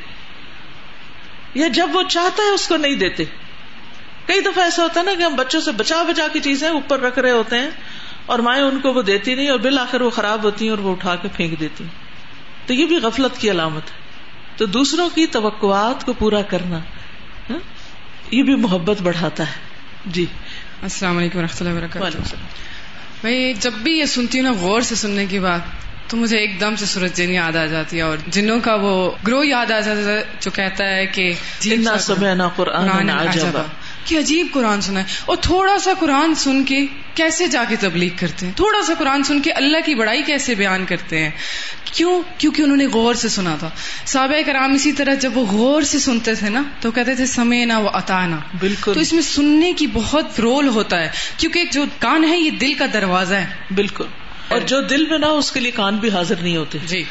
یا 1.54 1.68
جب 1.68 1.90
وہ 1.94 2.04
چاہتا 2.10 2.44
ہے 2.44 2.50
اس 2.50 2.68
کو 2.68 2.78
نہیں 2.78 2.96
دیتے۔ 2.96 3.24
کئی 4.30 4.42
دفعہ 4.42 4.64
ایسا 4.64 4.84
ہوتا 4.84 5.00
ہے 5.00 5.06
نا 5.06 5.12
کہ 5.18 5.24
ہم 5.24 5.36
بچوں 5.36 5.62
سے 5.62 5.72
بچا 5.72 6.04
بچا 6.04 6.28
کی 6.34 6.40
چیزیں 6.40 6.70
اوپر 6.70 7.00
رکھ 7.00 7.20
رہے 7.20 7.32
ہوتے 7.32 7.58
ہیں 7.58 7.70
اور 8.26 8.40
مائیں 8.40 8.64
ان 8.64 8.80
کو 8.80 8.94
وہ 8.94 9.02
دیتی 9.02 9.36
نہیں 9.36 9.50
اور 9.50 9.60
بالآخر 9.60 10.02
وہ 10.02 10.10
خراب 10.10 10.44
ہوتی 10.44 10.66
ہیں 10.66 10.70
اور 10.70 10.80
وہ 10.80 10.92
اٹھا 10.92 11.16
کے 11.16 11.28
پھینک 11.34 11.60
دیتی 11.60 11.84
ہیں۔ 11.84 11.92
تو 12.68 12.74
یہ 12.74 12.86
بھی 12.86 12.96
غفلت 12.96 13.42
کی 13.42 13.52
علامت 13.52 13.84
ہے۔ 13.84 13.98
تو 14.58 14.66
دوسروں 14.66 15.10
کی 15.16 15.28
توقعات 15.28 16.06
کو 16.06 16.14
پورا 16.14 16.42
کرنا 16.42 16.78
ہاں، 17.50 17.60
یہ 18.32 18.44
بھی 18.44 18.56
محبت 18.56 19.02
بڑھاتا 19.02 19.44
ہے۔ 19.48 19.54
جی۔ 20.06 20.26
السلام 20.82 21.18
علیکم 21.18 21.40
و 21.40 21.42
رحمۃ 21.42 21.68
اللہ 21.68 21.74
وبرکاتہ۔ 21.74 22.18
بھائی 23.22 23.54
جب 23.54 23.74
بھی 23.74 24.00
یہ 24.00 24.06
سنتی 24.06 24.40
ہوں 24.40 24.46
نا 24.46 24.52
غور 24.52 24.82
سے 24.82 24.96
سننے 24.96 25.26
کی 25.26 25.40
بات 25.40 25.62
تو 26.08 26.18
مجھے 26.18 26.38
ایک 26.38 26.60
دم 26.60 26.76
سے 26.76 26.86
سورج 26.86 27.14
جین 27.14 27.30
یاد 27.30 27.56
آ 27.56 27.66
جاتی 27.66 27.98
ہے 27.98 28.02
اور 28.02 28.18
جنوں 28.28 28.60
کا 28.60 28.76
وہ 28.76 29.12
گروہ 29.28 29.46
یاد 29.46 29.72
آ 29.72 29.80
جاتا 29.80 30.12
ہے 30.12 30.24
جو 30.40 30.52
کہتا 30.52 30.84
ہے 30.88 31.06
کہ 31.06 31.34
قرآن 32.56 33.10
کہ 34.10 34.18
عجیب 34.18 34.48
قرآن 34.52 34.82
سنا 34.82 35.00
ہے 35.00 35.06
اور 35.26 35.38
تھوڑا 35.42 35.78
سا 35.80 35.92
قرآن 36.00 36.36
سن 36.36 36.64
کے 36.64 36.86
کیسے 37.16 37.48
جا 37.48 37.64
کے 37.70 37.76
تبلیغ 37.76 38.10
کرتے 38.20 38.46
ہیں؟ 38.46 38.54
تھوڑا 38.56 38.86
سا 38.86 38.94
قرآن 38.94 39.24
سن 39.24 39.42
کے 39.42 39.52
اللہ 39.52 39.78
کی 39.86 39.96
بڑائی 39.96 40.24
کیسے 40.24 40.56
بیان 40.56 40.86
کرتے 40.86 41.24
ہیں؟ 41.24 41.32
کیوں؟ 41.94 42.22
کیونکہ 42.38 42.62
انہوں 42.62 42.78
نے 42.78 42.86
غور 42.86 43.14
سے 43.14 43.30
سنا 43.30 43.56
تھا۔ 43.60 43.70
سابع 44.06 44.42
کرام 44.46 44.74
اسی 44.74 44.92
طرح 44.92 45.14
جب 45.14 45.38
وہ 45.38 45.46
غور 45.46 45.82
سے 45.82 46.00
سنتے 46.00 46.36
تھے 46.36 46.50
نا 46.50 46.64
تو 46.80 46.92
کہتے 46.92 47.16
تھے 47.16 47.26
سمے 47.26 47.66
نہ 47.66 47.74
وہ 47.74 47.90
اتانا 47.94 48.40
بالکل۔ 48.60 48.94
تو 48.94 49.00
اس 49.00 49.14
میں 49.14 49.22
سننے 49.22 49.74
کی 49.74 49.88
بہت 49.94 50.40
رول 50.40 50.68
ہوتا 50.68 51.00
ہے۔ 51.02 51.10
کیونکہ 51.38 51.64
جو 51.72 51.86
کان 52.00 52.24
ہے 52.24 52.40
یہ 52.40 52.52
دل 52.52 52.74
کا 52.74 52.86
دروازہ 52.94 53.34
ہے۔ 53.34 53.48
بالکل۔ 53.76 54.06
اور 54.50 54.62
جو 54.62 54.82
دل 54.82 55.06
میں 55.06 55.18
نہ 55.18 55.26
اس 55.26 55.52
کے 55.52 55.60
لیے 55.60 55.72
کان 55.72 55.98
بھی 55.98 56.10
حاضر 56.10 56.36
نہیں 56.42 56.58
ہوتے۔ 56.58 56.78
جی۔ 56.86 57.04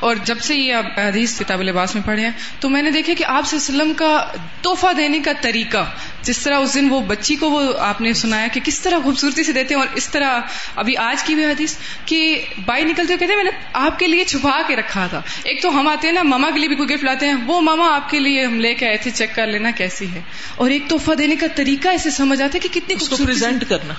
اور 0.00 0.16
جب 0.24 0.40
سے 0.40 0.54
یہ 0.56 0.74
حدیث 0.96 1.38
کتاب 1.38 1.62
لباس 1.62 1.94
میں 1.94 2.02
پڑھے 2.06 2.22
ہیں 2.22 2.30
تو 2.60 2.68
میں 2.68 2.82
نے 2.82 2.90
دیکھا 2.90 3.12
کہ 3.18 3.24
آپ 3.24 3.46
سے 3.46 3.56
وسلم 3.56 3.92
کا 3.96 4.26
تحفہ 4.62 4.92
دینے 4.96 5.18
کا 5.18 5.30
طریقہ 5.40 5.84
جس 6.22 6.38
طرح 6.38 6.56
اس 6.56 6.74
دن 6.74 6.90
وہ 6.90 7.00
بچی 7.00 7.34
کو 7.34 7.50
وہ 7.50 7.72
آپ 7.78 8.00
نے 8.00 8.12
سنایا 8.12 8.46
کہ 8.52 8.60
کس 8.64 8.80
طرح 8.80 8.98
خوبصورتی 9.02 9.44
سے 9.44 9.52
دیتے 9.52 9.74
ہیں 9.74 9.80
اور 9.80 9.88
اس 9.94 10.08
طرح 10.08 10.40
ابھی 10.76 10.96
آج 10.96 11.22
کی 11.22 11.34
بھی 11.34 11.44
حدیث 11.44 11.76
کہ 12.06 12.44
بائی 12.64 12.84
نکلتے 12.84 13.02
ہوئے 13.02 13.16
کہتے 13.16 13.32
ہیں 13.32 13.36
میں 13.36 13.44
نے 13.44 13.50
آپ 13.72 13.98
کے 13.98 14.06
لیے 14.06 14.24
چھپا 14.24 14.60
کے 14.66 14.76
رکھا 14.76 15.06
تھا۔ 15.06 15.20
ایک 15.42 15.62
تو 15.62 15.80
ہم 15.80 15.88
آتے 15.88 16.06
ہیں 16.06 16.14
نا 16.14 16.22
ماما 16.22 16.50
کے 16.50 16.58
لیے 16.58 16.68
بھی 16.68 16.76
کوئی 16.76 16.94
گفٹ 16.94 17.04
لاتے 17.04 17.26
ہیں 17.26 17.34
وہ 17.46 17.60
ماما 17.60 17.94
آپ 17.94 18.10
کے 18.10 18.18
لیے 18.18 18.44
ہم 18.44 18.60
لے 18.60 18.74
کے 18.74 18.86
آئے 18.86 18.96
تھے 18.96 19.10
چیک 19.10 19.34
کر 19.34 19.46
لینا 19.46 19.70
کیسی 19.70 20.06
ہے۔ 20.12 20.20
اور 20.56 20.70
ایک 20.70 20.82
تحفہ 20.88 21.12
دینے 21.12 21.36
کا 21.36 21.46
طریقہ 21.54 21.88
ایسے 21.88 22.10
سمجھ 22.10 22.42
آتا 22.42 22.58
ہے 22.58 22.68
کہ 22.68 22.80
کتنی 22.80 22.94
خوبصورتی 22.94 23.64
کرنا۔ 23.68 23.94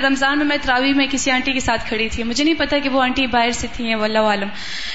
رمضان 0.00 0.38
میں 0.38 0.46
میں 0.46 0.56
تراوی 0.62 0.92
میں 0.92 1.06
کسی 1.10 1.30
آنٹی 1.30 1.52
کے 1.52 1.60
ساتھ 1.60 1.88
کھڑی 1.88 2.08
تھی۔ 2.08 2.22
مجھے 2.22 2.44
نہیں 2.44 2.54
پتا 2.54 2.78
کہ 2.78 2.88
وہ 2.88 3.02
آنٹی 3.02 3.26
باہر 3.26 3.50
سے 3.50 3.66
تھی 3.72 3.94
واللہ 3.94 4.18
عالم۔ 4.18 4.48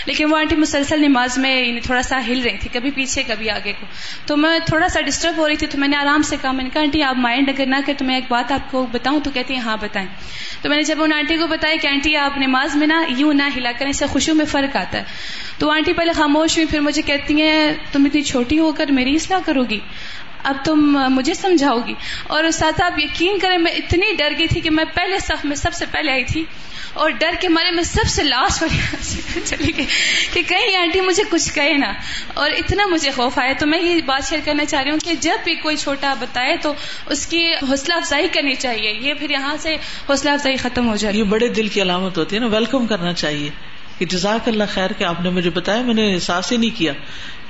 لیکن 0.05 0.31
وہ 0.31 0.38
آنٹی 0.38 0.55
مسلسل 0.55 1.01
نماز 1.01 1.38
میں 1.38 1.65
یعنی 1.65 1.79
تھوڑا 1.79 2.01
سا 2.01 2.27
ہل 2.27 2.41
رہی 2.41 2.57
تھی، 2.57 2.69
کبھی 2.73 2.91
پیچھے، 2.91 3.23
کبھی 3.23 3.49
آگے 3.49 3.73
کو۔ 3.79 3.86
تو 4.25 4.38
میں 4.38 4.60
تھوڑا 4.60 4.88
سا 4.88 5.01
ڈسٹرب 5.01 5.38
ہو 5.38 5.47
رہی 5.47 5.55
تھی، 5.55 5.67
تو 5.67 5.77
میں 5.77 5.88
نے 5.88 5.97
آرام 5.97 6.21
سے 6.21 6.36
کہا، 6.41 6.51
میں 6.51 6.63
نے 6.63 6.69
کہا، 6.73 6.81
آنٹی، 6.81 7.03
آپ 7.03 7.15
مائنڈ 7.17 7.49
اگر 7.49 7.65
نہ 7.65 7.75
کہ 7.86 7.93
تو 7.97 8.05
میں 8.05 8.15
ایک 8.15 8.23
بات 8.29 8.51
آپ 8.51 8.71
کو 8.71 8.88
بتاؤں، 8.91 9.19
تو 9.19 9.31
کہتی 9.33 9.53
ہیں 9.53 9.62
ہاں 9.62 9.77
بتائیں 9.81 10.07
تو 10.62 10.69
میں 10.69 10.77
نے 10.77 10.83
جب 10.83 11.03
ان 11.03 11.13
آنٹی 11.13 11.38
کو 11.38 11.47
بتایا 11.47 11.75
کہ 11.81 11.88
آنٹی، 11.88 12.15
آپ 12.15 12.38
نماز 12.38 12.75
میں 12.75 12.88
نا 12.88 13.03
یوں 13.17 13.33
نہ 13.33 13.43
ہلا 13.55 13.71
کریں، 13.79 13.89
اس 13.89 13.97
سے 13.97 14.05
خوشیوں 14.05 14.36
میں 14.36 14.45
فرق 14.45 14.75
آتا 14.75 14.97
ہے۔ 14.97 15.03
تو 15.57 15.71
آنٹی 15.71 15.93
پہلے 15.93 16.12
خاموش 16.12 16.57
ہوئی، 16.57 16.67
پھر 16.67 16.79
مجھے 16.79 17.01
کہتی 17.01 17.41
ہیں، 17.41 17.71
تم 17.91 18.05
اتنی 18.05 18.21
چھوٹی 18.21 18.60
ہو 18.60 18.71
کر 18.71 18.91
میری 18.91 19.15
اصلاح 19.15 19.39
کرو 19.45 19.63
گی 19.63 19.79
اب 20.47 20.55
تم 20.65 20.99
مجھے 21.10 21.33
سمجھاؤ 21.33 21.79
گی۔ 21.88 21.93
اور 22.23 22.51
ساتھ 22.51 22.81
آپ 22.81 22.99
یقین 22.99 23.39
کریں، 23.39 23.57
میں 23.57 23.71
اتنی 23.71 24.15
ڈر 24.15 24.33
گئی 24.38 24.47
تھی 24.47 24.62
کہ 24.62 24.69
میں 24.69 24.86
پہلے 24.93 25.19
صف 25.19 25.45
میں 25.45 25.55
سب 25.55 25.73
سے 25.73 25.86
پہلے 25.91 26.12
آئی 26.12 26.23
تھی۔ 26.23 26.45
اور 26.93 27.10
ڈر 27.10 27.29
کے 27.41 27.49
مارے 27.49 27.71
میں 27.71 27.83
سب 27.83 28.10
سے 28.10 28.23
لاسٹ 28.23 28.62
والی 28.62 29.39
چلی 29.45 29.77
گئی 29.77 29.86
کہ 30.33 30.41
کہیں 30.41 30.75
آنٹی 30.75 31.01
مجھے 31.01 31.23
کچھ 31.29 31.53
کہے 31.53 31.73
نا۔ 31.73 31.93
اور 32.33 32.51
اتنا 32.51 32.88
مجھے 32.88 33.12
خوف 33.12 33.39
آیا۔ 33.39 33.53
تو 33.60 33.67
میں 33.67 33.81
یہ 33.81 34.01
بات 34.01 34.29
شیئر 34.29 34.41
کرنا 34.45 34.65
چاہ 34.65 34.83
رہی 34.83 34.91
ہوں 34.91 34.99
کہ 34.99 35.13
جب 35.19 35.43
بھی 35.43 35.55
کوئی 35.55 35.75
چھوٹا 35.75 36.13
بتائے 36.19 36.55
تو 36.62 36.73
اس 37.05 37.27
کی 37.27 37.53
حوصلہ 37.53 37.93
افزائی 37.93 38.27
کرنی 38.27 38.55
چاہیے۔ 38.55 38.93
یہ 39.01 39.13
پھر 39.13 39.29
یہاں 39.29 39.57
سے 39.57 39.75
حوصلہ 40.10 40.29
افزائی 40.29 40.57
ختم 40.57 40.89
ہو 40.89 40.95
جائے 40.95 41.15
یہ 41.15 41.23
بڑے 41.23 41.47
دل 41.47 41.67
کی 41.67 41.81
علامت 41.81 42.17
ہوتی 42.17 42.36
ہے 42.36 42.41
نا۔ 42.41 42.47
ویلکم 42.47 42.88
کرنا 42.88 43.13
چاہیے۔ 43.13 43.66
کہ 43.97 44.05
جزاک 44.05 44.47
اللہ 44.47 44.63
خیر 44.73 44.93
کہ 44.93 45.03
آپ 45.03 45.21
نے 45.21 45.29
مجھے 45.29 45.49
بتایا، 45.49 45.81
میں 45.81 45.93
نے 45.93 46.13
احساس 46.13 46.51
ہی 46.51 46.57
نہیں 46.57 46.77
کیا۔ 46.77 46.93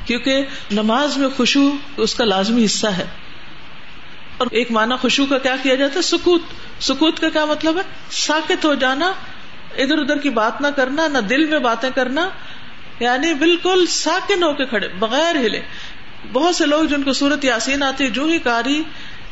کیونکہ 0.06 0.46
نماز 0.72 1.18
میں 1.18 1.30
خوشبو 1.38 1.72
اس 1.98 2.16
کا 2.16 2.26
لازمی 2.26 2.66
حصہ 2.66 2.88
ہے۔ 2.88 3.06
اور 4.38 4.48
ایک 4.52 4.72
معنی 4.72 4.96
خوشبو 5.02 5.26
کا 5.26 5.38
کیا 5.38 5.56
کیا 5.64 5.76
جاتا 5.76 5.96
ہے؟ 5.96 6.02
سکوت۔ 6.02 6.42
سکوت 6.80 7.20
کا 7.20 7.30
کیا 7.30 7.46
مطلب 7.46 7.78
ہے؟ 7.78 7.82
ساکت 8.12 8.66
ہو 8.66 8.74
جانا، 8.74 9.14
ادھر 9.78 9.98
ادھر 9.98 10.18
کی 10.18 10.30
بات 10.30 10.62
نہ 10.62 10.68
کرنا، 10.76 11.08
نہ 11.08 11.18
دل 11.18 11.46
میں 11.46 11.60
باتیں 11.60 11.90
کرنا 11.96 12.30
یعنی 13.00 13.34
بالکل 13.34 13.86
ساکن 13.90 14.44
ہو 14.44 14.54
کے 14.54 14.66
کھڑے، 14.66 14.88
بغیر 14.88 15.36
ہلے۔ 15.36 15.62
بہت 16.34 16.56
سے 16.56 16.66
لوگ 16.66 16.84
جن 16.84 17.04
کو 17.04 17.14
سورت 17.14 17.46
یاسین 17.46 17.84
آتی 17.84 18.08
جو 18.08 18.26
ہی 18.26 18.40
کاری 18.40 18.84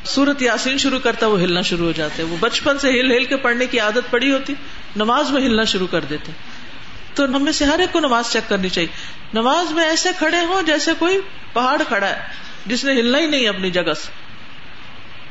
سورت 0.04 0.41
یاسین 0.41 0.78
شروع 0.78 0.99
کرتا 0.99 1.28
وہ 1.28 1.39
ہلنا 1.39 1.62
شروع 1.62 1.86
ہو 1.86 1.91
جاتے 1.91 2.23
وہ 2.23 2.36
بچپن 2.39 2.78
سے 2.78 2.89
ہل 2.89 3.12
ہل 3.12 3.25
کے 3.25 3.38
پڑھنے 3.38 3.65
کی 3.65 3.80
عادت 3.80 4.12
پڑی 4.12 4.32
ہوتی، 4.32 4.54
نماز 4.95 5.32
میں 5.32 5.41
ہلنا 5.41 5.63
شروع 5.63 5.88
کر 5.88 6.01
دیتے 6.01 6.32
تو 7.15 7.25
ہمیں 7.25 7.51
سے 7.51 7.65
ہر 7.65 7.80
ایک 7.80 7.91
کو 7.91 7.99
نماز 7.99 8.32
چیک 8.32 8.49
کرنی 8.49 8.69
چاہیے۔ 8.69 8.89
نماز 9.34 9.71
میں 9.71 9.84
ایسے 9.84 10.10
کھڑے 10.17 10.45
ہوں 10.45 10.62
جیسے 10.62 10.91
کوئی 10.99 11.19
پہاڑ 11.54 11.82
کھڑا 11.88 12.08
ہے، 12.08 12.19
جس 12.65 12.86
نے 12.86 12.91
ہلنا 12.91 13.17
ہی 13.17 13.25
نہیں 13.25 13.47
اپنی 13.47 13.71
جگہ 13.71 13.93
سے۔ 13.93 14.12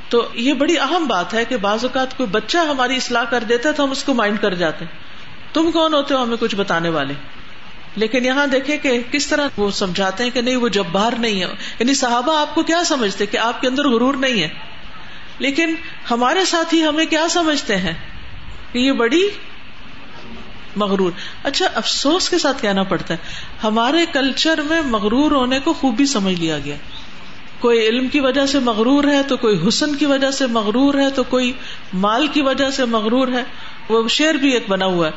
تو 0.09 0.29
یہ 0.35 0.53
بڑی 0.53 0.79
اہم 0.79 1.07
بات 1.07 1.35
ہے 1.35 1.45
کہ 1.45 1.57
بعض 1.57 1.85
اوقات 1.85 2.17
کوئی 2.17 2.29
بچہ 2.29 2.59
ہماری 2.59 2.97
اصلاح 2.97 3.25
کر 3.25 3.45
دیتا 3.45 3.69
ہے 3.69 3.75
تو 3.75 3.85
ہم 3.85 3.91
اس 3.91 4.05
کو 4.05 4.15
مائنڈ 4.15 4.39
کر 4.41 4.55
جاتے 4.55 4.85
ہیں۔ 4.85 4.93
تم 5.55 5.71
کون 5.71 5.95
ہوتے 5.95 6.15
ہو؟ 6.15 6.23
ہمیں 6.23 6.37
کچھ 6.41 6.55
بتانے 6.55 6.89
والے۔ 6.89 7.15
لیکن 7.97 8.27
یہاں 8.27 8.47
دیکھیں 8.47 8.79
کہ 8.79 9.03
کس 9.11 9.27
طرح 9.27 9.49
وہ 9.57 9.71
سمجھاتے 9.71 10.25
ہیں 10.25 10.31
کہ 10.31 10.41
نہیں، 10.41 10.57
وہ 10.57 10.69
جب 10.69 10.85
باہر 10.93 11.13
نہیں 11.19 11.41
ہے۔ 11.41 11.47
یعنی 11.79 11.95
صحابہ 11.95 12.41
آپ 12.41 12.55
کو 12.55 12.63
کیا 12.63 12.85
سمجھتے 12.85 13.27
کہ 13.27 13.37
آپ 13.37 13.61
کے 13.61 13.69
اندر 13.69 13.89
غرور 13.89 14.15
نہیں 14.15 14.43
ہے؟ 14.43 14.49
لیکن 15.39 15.75
ہمارے 16.11 16.45
ساتھ 16.45 16.75
ہی 16.75 16.85
ہمیں 16.85 17.07
کیا 17.07 17.29
سمجھتے 17.31 17.77
ہیں؟ 17.77 17.93
کہ 18.73 18.79
یہ 18.79 18.93
بڑی 18.93 19.29
مغرور۔ 20.77 21.13
اچھا 21.43 21.67
افسوس 21.75 22.31
کے 22.31 22.39
ساتھ 22.39 22.63
کہنا 22.63 22.83
پڑتا 22.83 23.15
ہے، 23.15 23.19
ہمارے 23.65 24.07
کلچر 24.13 24.61
میں 24.61 24.83
مغرور 24.83 25.31
ہونے 25.31 25.61
کو 25.61 25.73
خوبی 25.73 26.07
سمجھ 26.07 26.35
لیا 26.35 26.59
گیا۔ 26.59 26.77
کوئی 27.61 27.87
علم 27.87 28.09
کی 28.09 28.21
وجہ 28.21 28.47
سے 28.47 28.59
مغرور 28.59 29.05
ہے 29.05 29.23
تو 29.23 29.37
کوئی 29.37 29.69
حسن 29.69 29.95
کی 29.95 30.07
وجہ 30.07 30.31
سے 30.31 30.47
مغرور 30.47 30.95
ہے 30.95 31.11
تو 31.11 31.25
کوئی 31.25 31.53
مال 31.93 32.27
کی 32.27 32.43
وجہ 32.43 32.71
سے 32.71 32.85
مغرور 32.85 33.29
ہے۔ 33.29 33.45
وہ 33.89 34.09
شعر 34.09 34.35
بھی 34.35 34.53
ایک 34.53 34.65
بنا 34.69 34.87
ہوا 34.87 35.09
ہے۔ 35.09 35.13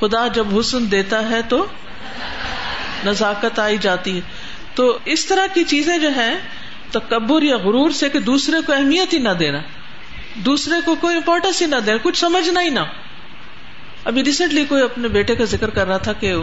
خدا 0.00 0.26
جب 0.26 0.46
حسن 0.58 0.90
دیتا 0.90 1.28
ہے 1.30 1.42
تو 1.42 1.66
نزاکت 3.06 3.58
آئی 3.58 3.76
جاتی 3.80 4.16
ہے۔ 4.16 4.20
تو 4.74 4.98
اس 5.04 5.26
طرح 5.26 5.46
کی 5.54 5.64
چیزیں 5.64 5.98
جو 5.98 6.08
ہیں، 6.08 6.34
تکبر 6.90 7.42
یا 7.42 7.56
غرور 7.56 7.90
سے 7.90 8.08
کہ 8.08 8.18
دوسرے 8.18 8.56
کو 8.66 8.72
اہمیت 8.72 9.14
ہی 9.14 9.18
نہ 9.18 9.28
دینا، 9.28 9.58
دوسرے 10.34 10.74
کو 10.84 10.94
کوئی 10.94 11.16
امپورٹینس 11.16 11.62
ہی 11.62 11.66
نہ 11.66 11.76
دینا، 11.76 11.98
کچھ 12.02 12.18
سمجھنا 12.18 12.62
ہی 12.62 12.68
نہ 12.68 12.80
ابھی 14.04 14.24
ریسنٹلی 14.24 14.64
کوئی 14.64 14.82
اپنے 14.82 15.08
بیٹے 15.08 15.34
کا 15.34 15.44
ذکر 15.44 15.70
کر 15.70 15.86
رہا 15.86 15.96
تھا 15.96 16.12
کہ 16.12 16.34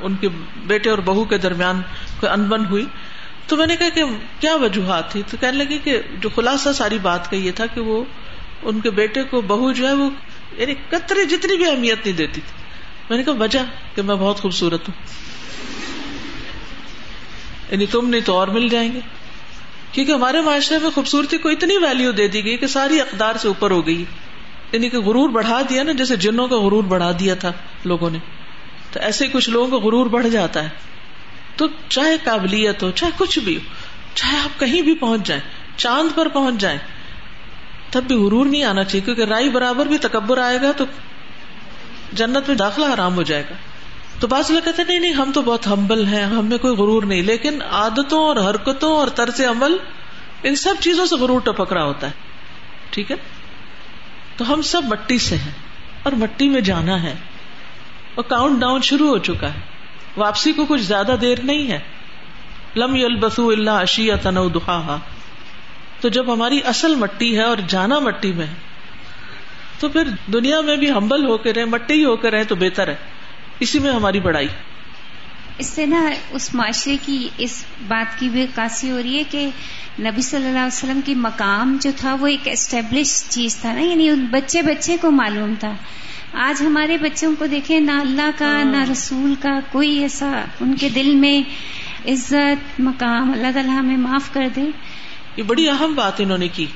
ان 0.00 0.14
کے 0.14 0.28
بیٹے 0.56 0.90
اور 0.90 0.98
بہو 0.98 1.24
کے 1.24 1.38
درمیان 1.38 1.82
کوئی 2.20 2.32
انبن 2.32 2.66
ہوئی۔ 2.66 2.86
تو 3.46 3.56
میں 3.56 3.66
نے 3.66 3.76
کہا 3.76 3.88
کہ 3.88 4.02
کیا 4.40 4.56
وجوہات 4.56 5.12
تھی؟ 5.12 5.22
تو 5.30 5.36
کہنے 5.40 5.64
لگی 5.64 5.78
کہ 5.78 6.00
جو 6.20 6.28
خلاصہ 6.28 6.68
ساری 6.74 6.98
بات 6.98 7.30
کا 7.30 7.36
یہ 7.36 7.52
تھا 7.52 7.66
کہ 7.66 7.80
وہ 7.80 8.04
ان 8.62 8.80
کے 8.80 8.90
بیٹے 8.90 9.22
کو 9.22 9.40
بہو 9.40 9.72
جو 9.72 9.88
ہے 9.88 9.92
وہ 9.92 10.10
یعنی 10.56 10.74
قطرے 10.88 11.24
جتنی 11.24 11.56
بھی 11.56 11.70
اہمیت 11.70 12.06
نہیں 12.06 12.16
دیتی 12.16 12.40
تھی۔ 12.40 12.62
میں 13.10 13.18
نے 13.18 13.24
کہا 13.24 13.32
وجہ 13.32 13.58
کہ 13.94 14.02
میں 14.02 14.14
بہت 14.14 14.40
خوبصورت 14.40 14.88
ہوں۔ 14.88 15.04
یعنی 17.70 17.86
تم 17.86 18.08
نہیں 18.08 18.20
تو 18.20 18.38
اور 18.38 18.48
مل 18.48 18.68
جائیں 18.68 18.92
گے۔ 18.92 19.00
کیونکہ 19.92 20.12
ہمارے 20.12 20.40
معاشرے 20.40 20.78
میں 20.78 20.90
خوبصورتی 20.90 21.38
کو 21.38 21.48
اتنی 21.48 21.76
ویلو 21.76 22.12
دے 22.12 22.28
دی 22.28 22.44
گئی 22.44 22.56
کہ 22.56 22.66
ساری 22.66 23.00
اقدار 23.00 23.36
سے 23.36 23.48
اوپر 23.48 23.70
ہو 23.70 23.86
گئی۔ 23.86 24.04
یعنی 24.72 24.88
کہ 24.88 24.98
غرور 24.98 25.28
بڑھا 25.28 25.62
دیا 25.68 25.82
نا، 25.82 25.92
جیسے 25.92 26.16
جنوں 26.16 26.48
کا 26.48 26.56
غرور 26.56 26.84
بڑھا 26.84 27.12
دیا 27.20 27.34
تھا 27.34 27.52
لوگوں 27.84 28.10
نے۔ 28.10 28.18
تو 28.92 29.00
ایسے 29.00 29.26
کچھ 29.26 29.50
لوگوں 29.50 29.80
کا 29.80 29.86
غرور 29.86 30.06
بڑھ 30.06 30.28
جاتا 30.28 30.64
ہے۔ 30.64 30.68
تو 31.56 31.66
چاہے 31.88 32.16
قابلیت 32.24 32.82
ہو، 32.82 32.90
چاہے 32.90 33.12
کچھ 33.16 33.38
بھی 33.38 33.56
ہو، 33.56 33.60
چاہے 34.14 34.38
آپ 34.38 34.60
کہیں 34.60 34.82
بھی 34.82 34.94
پہنچ 34.94 35.26
جائیں، 35.26 35.42
چاند 35.76 36.16
پر 36.16 36.28
پہنچ 36.28 36.54
جائیں، 36.54 36.78
تب 37.90 38.02
بھی 38.02 38.14
غرور 38.14 38.46
نہیں 38.46 38.64
آنا 38.64 38.84
چاہیے، 38.84 39.00
کیونکہ 39.00 39.22
رائی 39.22 39.48
برابر 39.48 39.86
بھی 39.86 39.98
تکبر 39.98 40.38
آئے 40.38 40.58
گا 40.62 40.72
تو 40.72 40.84
جنت 42.12 42.48
میں 42.48 42.56
داخلہ 42.56 42.84
حرام 42.94 43.14
ہو 43.14 43.22
جائے 43.22 43.42
گا۔ 43.42 43.54
تو 44.20 44.26
بعض 44.26 44.50
لوگ 44.50 44.60
کہتے 44.64 44.82
ہیں، 44.82 44.88
نہیں 44.88 45.00
نہیں، 45.00 45.12
ہم 45.12 45.32
تو 45.32 45.42
بہت 45.42 45.66
ہمبل 45.66 46.06
ہیں، 46.06 46.24
ہم 46.24 46.46
میں 46.46 46.58
کوئی 46.58 46.74
غرور 46.74 47.02
نہیں۔ 47.02 47.22
لیکن 47.22 47.62
عادتوں 47.70 48.20
اور 48.20 48.50
حرکتوں 48.50 48.92
اور 48.92 49.08
طرز 49.08 49.40
عمل، 49.40 49.76
ان 50.42 50.56
سب 50.56 50.74
چیزوں 50.80 51.06
سے 51.06 51.16
غرور 51.16 51.40
ٹپک 51.40 51.72
رہا 51.72 51.84
ہوتا 51.84 52.06
ہے۔ 52.06 52.12
ٹھیک 52.90 53.10
ہے؟ 53.10 53.16
تو 54.36 54.52
ہم 54.52 54.62
سب 54.62 54.82
مٹی 54.84 55.18
سے 55.18 55.36
ہیں 55.36 55.52
اور 56.02 56.12
مٹی 56.12 56.48
میں 56.48 56.60
جانا 56.60 57.02
ہے 57.02 57.14
اور 58.14 58.24
کاؤنٹ 58.24 58.60
ڈاؤن 58.60 58.80
شروع 58.80 59.08
ہو 59.08 59.18
چکا 59.18 59.54
ہے۔ 59.54 59.58
واپسی 60.16 60.52
کو 60.52 60.66
کچھ 60.66 60.80
زیادہ 60.80 61.16
دیر 61.20 61.38
نہیں 61.42 61.70
ہے۔ 61.70 61.78
لم 62.76 62.94
البسو 62.94 63.48
اللہ 63.48 63.70
اشی 63.70 64.10
تن 64.22 64.36
دہا 64.54 64.98
تو 66.00 66.08
جب 66.08 66.32
ہماری 66.32 66.60
اصل 66.64 66.94
مٹی 66.94 67.36
ہے 67.36 67.42
اور 67.42 67.56
جانا 67.68 67.98
مٹی 67.98 68.32
میں 68.32 68.46
ہے، 68.46 68.54
تو 69.78 69.88
پھر 69.88 70.08
دنیا 70.32 70.60
میں 70.60 70.76
بھی 70.76 70.90
ہمبل 70.90 71.26
ہو 71.26 71.38
کے 71.38 71.52
رہے 71.52 71.64
مٹی 71.64 72.04
ہو 72.04 72.16
کے 72.16 72.30
رہے 72.30 72.44
تو 72.44 72.54
بہتر 72.54 72.88
ہے۔ 72.88 72.94
اسی 73.60 73.78
میں 73.78 73.92
ہماری 73.92 74.20
بڑائی۔ 74.20 74.48
اس 75.58 75.66
سے 75.66 75.86
نا 75.86 76.10
اس 76.30 76.54
معاشرے 76.54 76.96
کی 77.04 77.28
اس 77.38 77.64
بات 77.88 78.18
کی 78.18 78.28
بھی 78.28 78.42
عکاسی 78.42 78.90
ہو 78.90 79.02
رہی 79.02 79.18
ہے 79.18 79.22
کہ 79.30 79.48
نبی 80.00 80.22
صلی 80.22 80.38
اللہ 80.38 80.58
علیہ 80.58 80.66
وسلم 80.66 81.00
کی 81.04 81.14
مقام 81.14 81.76
جو 81.80 81.90
تھا 81.96 82.16
وہ 82.20 82.26
ایک 82.26 82.40
اسٹیبلش 82.44 83.24
چیز 83.28 83.56
تھا 83.56 83.72
نا 83.72 83.80
یعنی 83.80 84.10
بچے 84.10 84.62
بچے 84.62 84.96
کو 85.00 85.10
معلوم 85.10 85.54
تھا۔ 85.60 85.72
آج 86.32 86.62
ہمارے 86.62 86.98
بچوں 86.98 87.34
کو 87.38 87.46
دیکھیں 87.46 87.80
نہ 87.80 87.90
اللہ 87.90 88.30
کا 88.38 88.46
ہاں۔ 88.46 88.64
نہ 88.64 88.90
رسول 88.92 89.34
کا 89.42 89.58
کوئی 89.72 89.98
ایسا 89.98 90.44
ان 90.60 90.74
کے 90.74 90.88
دل 90.88 91.14
میں 91.14 91.40
عزت 92.08 92.80
مقام 92.80 93.32
اللہ 93.32 93.46
تعالیٰ 93.54 93.78
ہمیں 93.78 93.96
معاف 93.96 94.32
کر 94.32 94.48
دے۔ 94.56 94.62
یہ 95.36 95.42
بڑی 95.42 95.68
اہم 95.68 95.94
بات 95.94 96.12
انہوں 96.18 96.38
نے 96.38 96.48
کی 96.48 96.66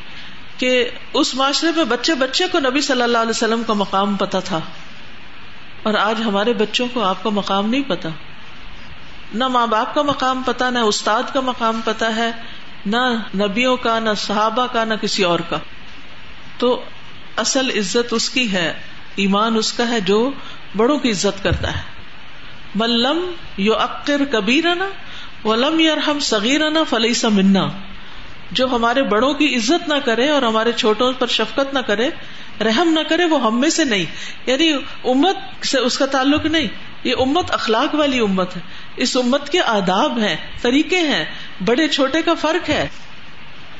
کہ 0.56 0.88
اس 1.14 1.34
معاشرے 1.34 1.70
میں 1.76 1.84
بچے 1.84 2.14
بچے 2.14 2.44
کو 2.52 2.58
نبی 2.60 2.80
صلی 2.80 3.02
اللہ 3.02 3.18
علیہ 3.18 3.30
وسلم 3.30 3.62
کا 3.66 3.72
مقام 3.72 4.16
پتا 4.16 4.40
تھا۔ 4.40 4.60
اور 5.82 5.94
آج 5.94 6.22
ہمارے 6.26 6.52
بچوں 6.52 6.86
کو 6.92 7.02
آپ 7.02 7.22
کا 7.22 7.30
مقام 7.30 7.70
نہیں 7.70 7.82
پتا 7.82 8.08
نہ 9.34 9.48
ماں 9.48 9.66
باپ 9.66 9.94
کا 9.94 10.02
مقام 10.02 10.42
پتا، 10.46 10.70
نہ 10.70 10.78
استاد 10.78 11.22
کا 11.32 11.40
مقام 11.40 11.80
پتا 11.84 12.16
ہے، 12.16 12.30
نہ 12.86 12.96
نبیوں 13.34 13.76
کا، 13.76 13.98
نہ 13.98 14.10
صحابہ 14.16 14.66
کا، 14.66 14.84
نہ 14.84 14.94
کسی 14.94 15.22
اور 15.22 15.40
کا۔ 15.40 15.58
تو 16.58 16.82
اصل 17.36 17.70
عزت 17.78 18.12
اس 18.12 18.30
کی 18.30 18.52
ہے، 18.52 18.72
ایمان 19.16 19.56
اس 19.56 19.72
کا 19.72 19.90
ہے 19.90 20.00
جو 20.00 20.30
بڑوں 20.76 20.98
کی 20.98 21.10
عزت 21.10 21.42
کرتا 21.42 21.76
ہے۔ 21.76 21.82
ملم 22.74 23.30
یو 23.56 23.74
اکر 23.74 24.24
کبیر 24.30 24.74
نا 24.74 24.88
ولم 25.44 25.80
یار 25.80 25.96
ہم 25.96 26.18
سگیر 26.18 26.70
نا 26.70 26.82
فلئی 26.82 27.14
سا 27.14 27.28
منا۔ 27.28 27.68
جو 28.50 28.66
ہمارے 28.66 29.02
بڑوں 29.02 29.34
کی 29.34 29.56
عزت 29.56 29.88
نہ 29.88 29.94
کرے 30.04 30.28
اور 30.28 30.42
ہمارے 30.42 30.72
چھوٹوں 30.72 31.12
پر 31.12 31.26
شفقت 31.26 31.74
نہ 31.74 31.78
کرے، 31.78 32.10
رحم 32.60 32.88
نہ 32.88 33.00
کرے، 33.08 33.24
وہ 33.24 33.44
ہم 33.44 33.60
میں 33.60 33.70
سے 33.70 33.84
نہیں۔ 33.84 34.04
یعنی 34.46 34.72
امت 35.04 35.66
سے 35.66 35.78
اس 35.78 35.98
کا 35.98 36.06
تعلق 36.06 36.46
نہیں۔ 36.46 36.66
یہ 37.04 37.14
امت 37.18 37.50
اخلاق 37.50 37.94
والی 37.94 38.20
امت 38.20 38.56
ہے۔ 38.56 38.60
اس 38.96 39.16
امت 39.16 39.50
کے 39.50 39.60
آداب 39.60 40.18
ہیں، 40.18 40.36
طریقے 40.62 40.98
ہیں، 40.98 41.24
بڑے 41.64 41.88
چھوٹے 41.88 42.22
کا 42.22 42.34
فرق 42.34 42.70
ہے۔ 42.70 42.88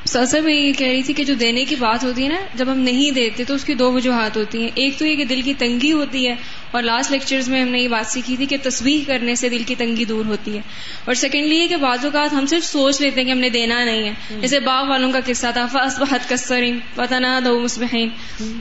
سر 0.04 0.40
میں 0.40 0.54
یہ 0.54 0.72
کہہ 0.72 0.86
رہی 0.86 1.02
تھی 1.02 1.14
کہ 1.14 1.24
جو 1.24 1.34
دینے 1.34 1.64
کی 1.64 1.76
بات 1.76 2.04
ہوتی 2.04 2.24
ہے 2.24 2.28
نا 2.28 2.36
جب 2.54 2.72
ہم 2.72 2.78
نہیں 2.78 3.10
دیتے 3.10 3.44
تو 3.44 3.54
اس 3.54 3.64
کی 3.64 3.74
دو 3.74 3.92
وجوہات 3.92 4.36
ہوتی 4.36 4.62
ہیں۔ 4.62 4.68
ایک 4.74 4.98
تو 4.98 5.06
یہ 5.06 5.16
کہ 5.16 5.24
دل 5.24 5.42
کی 5.42 5.54
تنگی 5.54 5.92
ہوتی 5.92 6.28
ہے 6.28 6.34
اور 6.70 6.82
لاسٹ 6.82 7.10
لیکچرز 7.10 7.48
میں 7.48 7.62
ہم 7.62 7.68
نے 7.68 7.80
یہ 7.80 7.88
بات 7.88 8.12
سیکھی 8.12 8.36
تھی 8.36 8.46
کہ 8.46 8.56
تصویر 8.62 9.00
کرنے 9.06 9.34
سے 9.34 9.48
دل 9.48 9.62
کی 9.66 9.74
تنگی 9.74 10.04
دور 10.04 10.24
ہوتی 10.24 10.56
ہے۔ 10.56 10.62
اور 11.04 11.14
سیکنڈلی 11.14 11.56
یہ 11.56 11.66
کہ 11.66 11.76
بعض 11.76 12.04
اوقات 12.04 12.32
ہم 12.32 12.46
صرف 12.46 12.64
سوچ 12.64 13.00
لیتے 13.00 13.20
ہیں 13.20 13.26
کہ 13.26 13.32
ہم 13.32 13.38
نے 13.38 13.48
دینا 13.48 13.84
نہیں 13.84 14.08
ہے۔ 14.08 14.40
جیسے 14.40 14.60
باغ 14.60 14.88
والوں 14.88 15.12
کا 15.12 15.18
قصہ 15.26 15.46
تھا 15.52 15.66
فاس 15.66 15.98
بہت 15.98 16.28
کسرین 16.28 16.78
پتہ 16.94 17.14
نہ 17.14 17.26
دو 17.44 17.60
مسبحین 17.60 18.08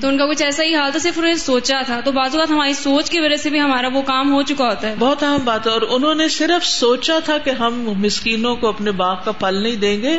تو 0.01 0.07
ان 0.07 0.17
کا 0.17 0.25
کچھ 0.25 0.43
ایسا 0.43 0.63
ہی 0.63 0.75
حال 0.75 0.91
تھا 0.91 0.99
صرف 0.99 1.17
انہوں 1.17 1.31
نے 1.31 1.37
سوچا 1.37 1.81
تھا۔ 1.85 1.99
تو 1.99 2.11
بعض 2.11 2.35
اوقات 2.35 2.51
ہماری 2.51 2.73
سوچ 2.73 3.09
کی 3.09 3.19
وجہ 3.19 3.35
سے 3.35 3.49
بھی 3.49 3.59
ہمارا 3.59 3.87
وہ 3.87 4.01
کام 4.01 4.31
ہو 4.33 4.41
چکا 4.41 4.69
ہوتا 4.69 4.89
ہے۔ 4.89 4.95
بہت 4.99 5.23
اہم 5.23 5.39
بات 5.43 5.67
ہے۔ 5.67 5.71
اور 5.71 5.81
انہوں 5.89 6.15
نے 6.15 6.27
صرف 6.27 6.65
سوچا 6.65 7.19
تھا 7.25 7.37
کہ 7.37 7.49
ہم 7.49 7.83
مسکینوں 7.97 8.55
کو 8.55 8.67
اپنے 8.67 8.91
باغ 8.91 9.15
کا 9.25 9.31
پھل 9.31 9.63
نہیں 9.63 9.75
دیں 9.75 10.01
گے 10.01 10.17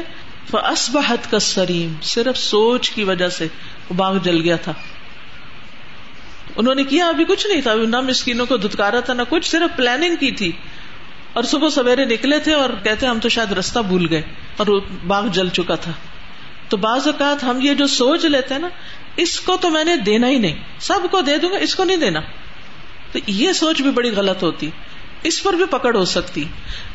اسبحت 0.59 1.31
کا 1.31 1.39
سریم 1.39 1.95
صرف 2.03 2.39
سوچ 2.39 2.91
کی 2.91 3.05
وجہ 3.05 3.29
سے 3.29 3.47
وہ 3.89 3.95
باغ 3.95 4.17
جل 4.17 4.41
گیا 4.41 4.57
تھا۔ 4.57 4.73
انہوں 6.57 6.75
نے 6.75 6.85
کیا، 6.85 7.09
ابھی 7.09 7.25
کچھ 7.25 7.47
نہیں 7.47 7.61
تھا۔ 7.61 7.75
نہ 7.75 8.01
مسکینوں 8.01 8.47
کو 8.47 8.57
دھتکارا 8.57 9.01
تھا، 9.01 9.15
نہ 9.15 9.23
کچھ، 9.29 9.51
صرف 9.51 9.77
پلاننگ 9.77 10.17
کی 10.17 10.31
تھی۔ 10.31 10.53
اور 11.33 11.45
صبح 11.45 11.69
سویرے 11.69 12.05
نکلے 12.05 12.39
تھے 12.39 12.53
اور 12.53 12.71
کہتے 12.85 13.07
ہم 13.07 13.19
تو 13.21 13.29
شاید 13.29 13.53
رستہ 13.53 13.79
بھول 13.79 14.07
گئے 14.11 14.23
اور 14.57 14.67
باغ 15.07 15.27
جل 15.27 15.49
چکا 15.49 15.75
تھا۔ 15.75 15.93
تو 16.69 16.77
بعض 16.77 17.07
اوقات 17.07 17.45
ہم 17.45 17.59
یہ 17.63 17.75
جو 17.75 17.87
سوچ 17.87 18.25
لیتے 18.25 18.55
ہیں 18.55 18.61
نا، 18.61 18.69
اس 19.17 19.41
کو 19.41 19.57
تو 19.57 19.71
میں 19.71 19.85
نے 19.85 19.97
دینا 19.97 20.29
ہی 20.29 20.39
نہیں۔ 20.39 20.57
سب 20.81 20.99
کو 21.11 21.21
دے 21.21 21.37
دوں 21.37 21.51
گا، 21.51 21.57
اس 21.57 21.75
کو 21.75 21.85
نہیں 21.85 21.97
دینا۔ 21.97 22.21
تو 23.13 23.19
یہ 23.27 23.53
سوچ 23.53 23.83
بھی 23.83 23.91
بڑی 23.91 24.11
غلط 24.11 24.43
ہوتی۔ 24.43 24.71
اس 25.23 25.43
پر 25.43 25.53
بھی 25.53 25.65
پکڑ 25.71 25.97
ہو 25.97 26.05
سکتی۔ 26.05 26.45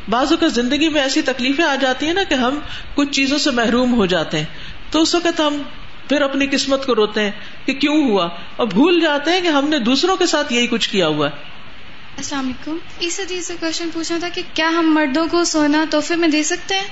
بعض 0.09 0.31
اوقات 0.31 0.53
زندگی 0.53 0.89
میں 0.89 1.01
ایسی 1.01 1.21
تکلیفیں 1.21 1.65
آ 1.65 1.75
جاتی 1.75 2.05
ہیں 2.05 2.13
نا 2.13 2.23
کہ 2.23 2.33
ہم 2.33 2.59
کچھ 2.95 3.09
چیزوں 3.11 3.37
سے 3.37 3.51
محروم 3.51 3.93
ہو 3.93 4.05
جاتے 4.05 4.37
ہیں۔ 4.37 4.45
تو 4.91 5.01
اس 5.01 5.15
وقت 5.15 5.39
ہم 5.39 5.61
پھر 6.09 6.21
اپنی 6.21 6.47
قسمت 6.47 6.85
کو 6.85 6.95
روتے 6.95 7.21
ہیں 7.21 7.31
کہ 7.65 7.73
کیوں 7.73 8.09
ہوا؟ 8.09 8.29
اور 8.55 8.67
بھول 8.67 8.99
جاتے 8.99 9.31
ہیں 9.31 9.41
کہ 9.41 9.47
ہم 9.47 9.69
نے 9.69 9.79
دوسروں 9.79 10.15
کے 10.15 10.25
ساتھ 10.25 10.53
یہی 10.53 10.67
کچھ 10.67 10.89
کیا 10.89 11.07
ہوا 11.07 11.27
ہے۔ 11.27 11.31
السلام 12.17 12.45
علیکم۔ 12.45 12.77
اس 12.99 13.19
حدیث 13.19 13.47
سے 13.47 13.53
کوشچن 13.59 13.89
پوچھنا 13.93 14.17
تھا 14.17 14.29
کہ 14.29 14.41
کیا 14.53 14.69
ہم 14.69 14.93
مردوں 14.93 15.27
کو 15.31 15.43
سونا 15.43 15.85
تحفے 15.89 16.15
میں 16.15 16.27
دے 16.27 16.43
سکتے 16.43 16.75
ہیں؟ 16.75 16.83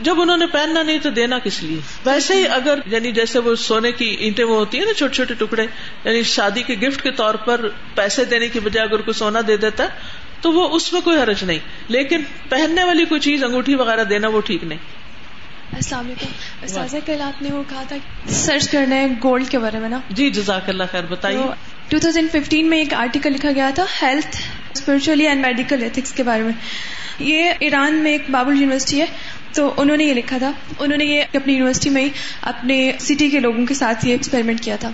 جب 0.00 0.20
انہوں 0.20 0.36
نے 0.36 0.46
پہننا 0.46 0.82
نہیں 0.82 0.98
تو 0.98 1.10
دینا 1.10 1.38
کس 1.38 1.62
لیے؟ 1.62 1.80
ویسے 2.04 2.34
ہی 2.34 2.48
اگر 2.48 2.78
یعنی 2.86 3.12
جیسے 3.12 3.38
وہ 3.38 3.54
سونے 3.54 3.92
کی 3.92 4.04
اینٹیں 4.04 4.44
وہ 4.44 4.56
ہوتی 4.56 4.78
ہیں 4.78 4.84
نا 4.84 4.92
چھوٹے 4.92 5.14
چھوٹے 5.14 5.34
ٹکڑے 5.34 5.66
یعنی 6.04 6.22
شادی 6.22 6.62
کے 6.62 6.74
گفٹ 6.74 7.02
کے 7.02 7.10
طور 7.10 7.34
پر 7.34 7.68
پیسے 7.94 8.24
دینے 8.24 8.48
کی 8.48 8.60
بجائے 8.60 8.86
اگر 8.86 9.00
کوئی 9.00 9.14
سونا 9.14 9.40
دے 9.46 9.56
دیتا 9.56 9.84
ہے 9.84 9.88
تو 10.40 10.52
وہ 10.52 10.68
اس 10.68 10.92
میں 10.92 11.00
کوئی 11.00 11.18
حرج 11.18 11.44
نہیں۔ 11.44 11.58
لیکن 11.88 12.22
پہننے 12.48 12.84
والی 12.84 13.04
کوئی 13.04 13.20
چیز 13.20 13.44
انگوٹھی 13.44 13.74
وغیرہ 13.74 14.04
دینا 14.04 14.28
وہ 14.28 14.40
ٹھیک 14.40 14.64
نہیں۔ 14.64 14.78
السلام 15.72 16.04
علیکم۔ 16.06 16.66
سازہ 16.66 16.96
کل 17.06 17.20
آپ 17.20 17.42
نے 17.42 17.52
وہ 17.52 17.62
کہا 17.68 17.82
تھا 17.88 17.96
سرچ 18.26 18.68
کرنا 18.68 18.96
ہے 18.96 19.06
گولڈ 19.24 19.48
کے 19.48 19.58
بارے 19.58 19.78
میں 19.78 19.88
نا۔ 19.88 20.00
جی 20.10 20.30
جزاک 20.30 20.68
اللہ 20.68 20.82
خیر 20.90 21.04
بتائیے۔ 21.08 21.40
ٹو 21.88 21.98
تھاؤزینڈ 21.98 22.30
ففٹین 22.32 22.70
میں 22.70 22.78
ایک 22.78 22.94
آرٹیکل 22.94 23.32
لکھا 23.32 23.52
گیا 23.54 23.70
تھا 23.74 23.84
health 24.02 24.36
spirituality 24.74 25.26
and 25.26 25.40
medical 25.40 25.82
ethics 25.82 26.12
کے 26.12 26.22
بارے 26.22 26.42
میں۔ 26.42 26.52
یہ 27.18 27.52
ایران 27.60 27.94
میں 27.94 28.12
ایک 28.12 28.30
بابل 28.30 28.62
یونیورسٹی 28.62 29.00
ہے۔ 29.00 29.06
تو 29.54 29.74
انہوں 29.76 29.96
نے 29.96 30.04
یہ 30.04 30.14
لکھا 30.14 30.38
تھا۔ 30.38 30.52
انہوں 30.78 30.98
نے 30.98 31.04
یہ 31.04 31.22
اپنی 31.34 31.52
یونیورسٹی 31.52 31.90
میں 31.90 32.08
اپنے 32.42 32.92
سٹی 33.00 33.30
کے 33.30 33.40
لوگوں 33.40 33.66
کے 33.66 33.74
ساتھ 33.74 34.06
یہ 34.06 34.12
ایکسپیریمنٹ 34.12 34.60
کیا 34.60 34.76
تھا۔ 34.76 34.90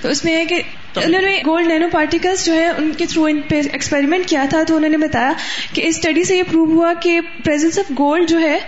تو 0.00 0.08
اس 0.08 0.24
میں 0.24 0.36
ہے 0.36 0.44
کہ 0.44 0.62
انہوں 1.04 1.22
نے 1.22 1.42
گولڈ 1.46 1.66
نینو 1.66 1.86
پارٹیکلس 1.92 2.46
جو 2.46 2.54
ہے 2.54 2.68
ان 2.68 2.92
کے 2.98 3.06
تھرو 3.06 3.24
ان 3.24 3.40
پہ 3.40 3.60
ایکسپیریمنٹ 3.72 4.26
کیا 4.26 4.44
تھا 4.50 4.62
تو 4.62 4.76
انہوں 4.76 4.90
نے 4.90 4.96
بتایا 4.96 5.32
کہ 5.72 5.82
اس 5.86 5.96
اسٹڈی 5.96 6.24
سے 6.24 6.36
یہ 6.36 6.42
پروو 6.42 6.64
ہوا 6.64 6.92
کہ 7.00 7.20
پریزنس 7.44 7.78
آف 7.78 7.90
گولڈ 7.98 8.28
جو 8.28 8.40
ہے 8.40 8.58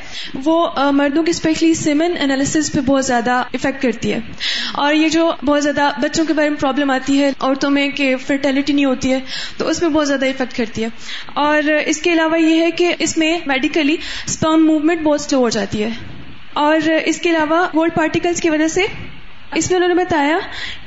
وہ 0.44 0.70
مردوں 0.92 1.22
کی 1.22 1.30
اسپیشلی 1.30 1.74
سیمن 1.74 2.12
انالیس 2.20 2.72
پہ 2.72 2.80
بہت 2.80 3.04
زیادہ 3.04 3.30
افیکٹ 3.30 3.82
کرتی 3.82 4.12
ہے 4.12 4.18
اور 4.74 4.94
یہ 4.94 5.08
جو 5.08 5.32
بہت 5.46 5.62
زیادہ 5.62 5.90
بچوں 6.02 6.24
کے 6.24 6.32
بارے 6.32 6.48
میں 6.48 6.58
پرابلم 6.58 6.90
آتی 6.90 7.22
ہے، 7.22 7.32
عورتوں 7.40 7.70
میں 7.70 7.88
کہ 7.88 8.16
فرٹیلٹی 8.26 8.72
نہیں 8.72 8.84
ہوتی 8.84 9.12
ہے، 9.12 9.20
تو 9.56 9.68
اس 9.68 9.82
میں 9.82 9.90
بہت 9.90 10.08
زیادہ 10.08 10.26
افیکٹ 10.26 10.56
کرتی 10.56 10.82
ہے۔ 10.82 10.88
اور 11.34 11.62
اس 11.86 11.98
کے 11.98 12.12
علاوہ 12.12 12.40
یہ 12.40 12.60
ہے 12.60 12.70
کہ 12.70 12.94
اس 12.98 13.18
میں 13.18 13.38
میڈیکلی 13.46 13.96
اسپرم 14.26 14.66
موومنٹ 14.66 15.00
بہت 15.02 15.20
سلو 15.20 15.38
ہو 15.38 15.48
جاتی 15.48 15.82
ہے۔ 15.82 15.88
اور 16.52 16.90
اس 17.04 17.18
کے 17.18 17.30
علاوہ 17.30 17.68
گولڈ 17.74 17.94
پارٹیکلس 17.94 18.40
کی 18.40 18.50
وجہ 18.50 18.68
سے 18.68 18.82
اس 19.54 19.70
میں 19.70 19.76
انہوں 19.76 19.94
نے 19.94 19.94
بتایا 19.94 20.38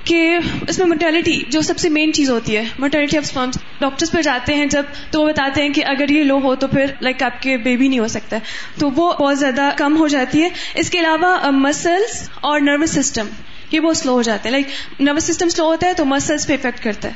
کہ 0.03 0.37
اس 0.67 0.79
میں 0.79 0.87
موٹیلٹی 0.87 1.41
جو 1.49 1.61
سب 1.61 1.77
سے 1.77 1.89
مین 1.89 2.13
چیز 2.13 2.29
ہوتی 2.29 2.57
ہے 2.57 2.63
موٹیلٹی 2.79 3.17
آف 3.17 3.23
اسپرمس 3.23 3.57
ڈاکٹرس 3.79 4.11
پہ 4.11 4.21
جاتے 4.21 4.53
ہیں 4.53 4.65
جب 4.65 4.83
تو 5.11 5.21
وہ 5.21 5.29
بتاتے 5.29 5.61
ہیں 5.61 5.69
کہ 5.69 5.85
اگر 5.85 6.09
یہ 6.09 6.23
لو 6.23 6.37
ہو 6.37 6.55
تو 6.55 6.67
پھر 6.67 6.85
لائک 7.01 7.23
آپ 7.23 7.41
کے 7.41 7.57
بیبی 7.57 7.87
نہیں 7.87 7.99
ہو 7.99 8.07
سکتا 8.07 8.37
تو 8.79 8.91
وہ 8.91 9.13
بہت 9.13 9.39
زیادہ 9.39 9.69
کم 9.77 9.97
ہو 9.97 10.07
جاتی 10.07 10.43
ہے۔ 10.43 10.49
اس 10.75 10.89
کے 10.89 10.99
علاوہ 10.99 11.51
مسلس 11.51 12.29
اور 12.35 12.59
نروس 12.59 12.89
سسٹم 12.89 13.27
یہ 13.71 13.79
بہت 13.79 13.97
سلو 13.97 14.11
ہو 14.11 14.21
جاتے 14.21 14.49
ہیں۔ 14.49 14.51
لائک 14.51 15.01
نروس 15.01 15.23
سسٹم 15.23 15.49
سلو 15.49 15.65
ہوتا 15.65 15.87
ہے 15.87 15.93
تو 15.93 16.05
مسلس 16.05 16.47
پہ 16.47 16.53
افیکٹ 16.53 16.83
کرتا 16.83 17.07
ہے۔ 17.07 17.13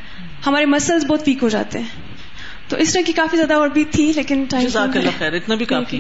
ہمارے 0.48 0.66
مسلس 0.66 1.06
بہت 1.06 1.22
ویک 1.28 1.38
ہو 1.44 1.50
جاتے 1.50 1.80
ہیں۔ 1.80 1.86
تو 2.68 2.78
اس 2.78 2.94
طرح 2.94 3.02
کی 3.06 3.12
کافی 3.12 3.38
زیادہ 3.38 3.54
اور 3.54 3.68
بھی 3.68 3.84
تھی 3.84 4.14
لیکن 4.16 4.46
اتنا 5.36 5.56
بھی 5.56 5.66
کافی۔ 5.66 6.00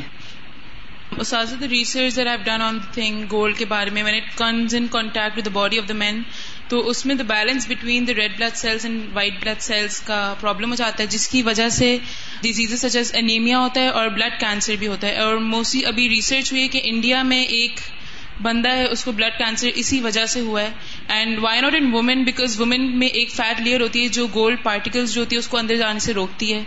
استاذ 1.11 1.53
research 1.61 2.15
that 2.15 2.45
done 2.45 2.61
on 2.61 2.79
thing 2.93 3.23
gold 3.31 3.57
کے 3.57 3.65
بارے 3.65 3.89
میں 3.89 4.03
when 4.03 4.15
it 4.15 4.37
comes 4.37 4.75
in 4.75 4.87
contact 4.87 5.37
with 5.37 5.45
the 5.45 5.51
body 5.53 5.79
of 5.79 5.87
the 5.89 5.93
man 5.93 6.21
تو 6.67 6.79
اس 6.89 7.05
میں 7.05 7.15
the 7.15 7.23
balance 7.23 7.67
between 7.69 8.07
the 8.07 8.13
red 8.13 8.37
blood 8.37 8.55
cells 8.55 8.85
and 8.85 9.01
white 9.13 9.33
blood 9.41 9.61
cells 9.61 9.99
کا 10.01 10.33
پرابلم 10.39 10.69
ہو 10.69 10.75
جاتا 10.75 11.03
ہے، 11.03 11.07
جس 11.07 11.27
کی 11.27 11.41
وجہ 11.41 11.69
سے 11.69 11.97
ڈیزیز 12.41 12.73
سچ 12.81 12.95
ایز 12.95 13.11
انیمیا 13.15 13.59
ہوتا 13.59 13.81
ہے 13.81 13.87
اور 13.87 14.07
بلڈ 14.07 14.39
کینسر 14.39 14.75
بھی 14.79 14.87
ہوتا 14.87 15.07
ہے. 15.07 15.15
اور 15.15 15.37
موسٹلی 15.37 15.85
ابھی 15.85 16.09
ریسرچ 16.09 16.51
ہوئی 16.51 16.63
ہے 16.63 16.67
کہ 16.67 16.81
انڈیا 16.83 17.21
میں 17.23 17.43
ایک 17.43 17.79
بندہ 18.41 18.69
ہے، 18.69 18.85
اس 18.85 19.03
کو 19.03 19.11
بلڈ 19.11 19.37
کینسر 19.37 19.69
اسی 19.75 19.99
وجہ 20.01 20.25
سے 20.25 20.39
ہوا 20.39 20.61
ہے. 20.61 20.69
And 21.07 21.39
why 21.39 21.61
not 21.61 21.75
in 21.75 21.93
women 21.93 22.23
because 22.23 22.59
women 22.59 22.99
میں 22.99 23.07
ایک 23.07 23.31
فیٹ 23.31 23.61
لیئر 23.61 23.81
ہوتی 23.81 24.03
ہے 24.03 24.07
جو 24.07 24.27
گولڈ 24.27 24.63
پارٹیکلس 24.63 25.13
جو 25.13 25.21
ہوتی 25.21 25.35
ہے، 25.35 25.39
اس 25.39 25.47
کو 25.47 25.57
اندر 25.57 25.75
جانے 25.75 25.99
سے 25.99 26.13
روکتی 26.13 26.53
ہے 26.53 26.63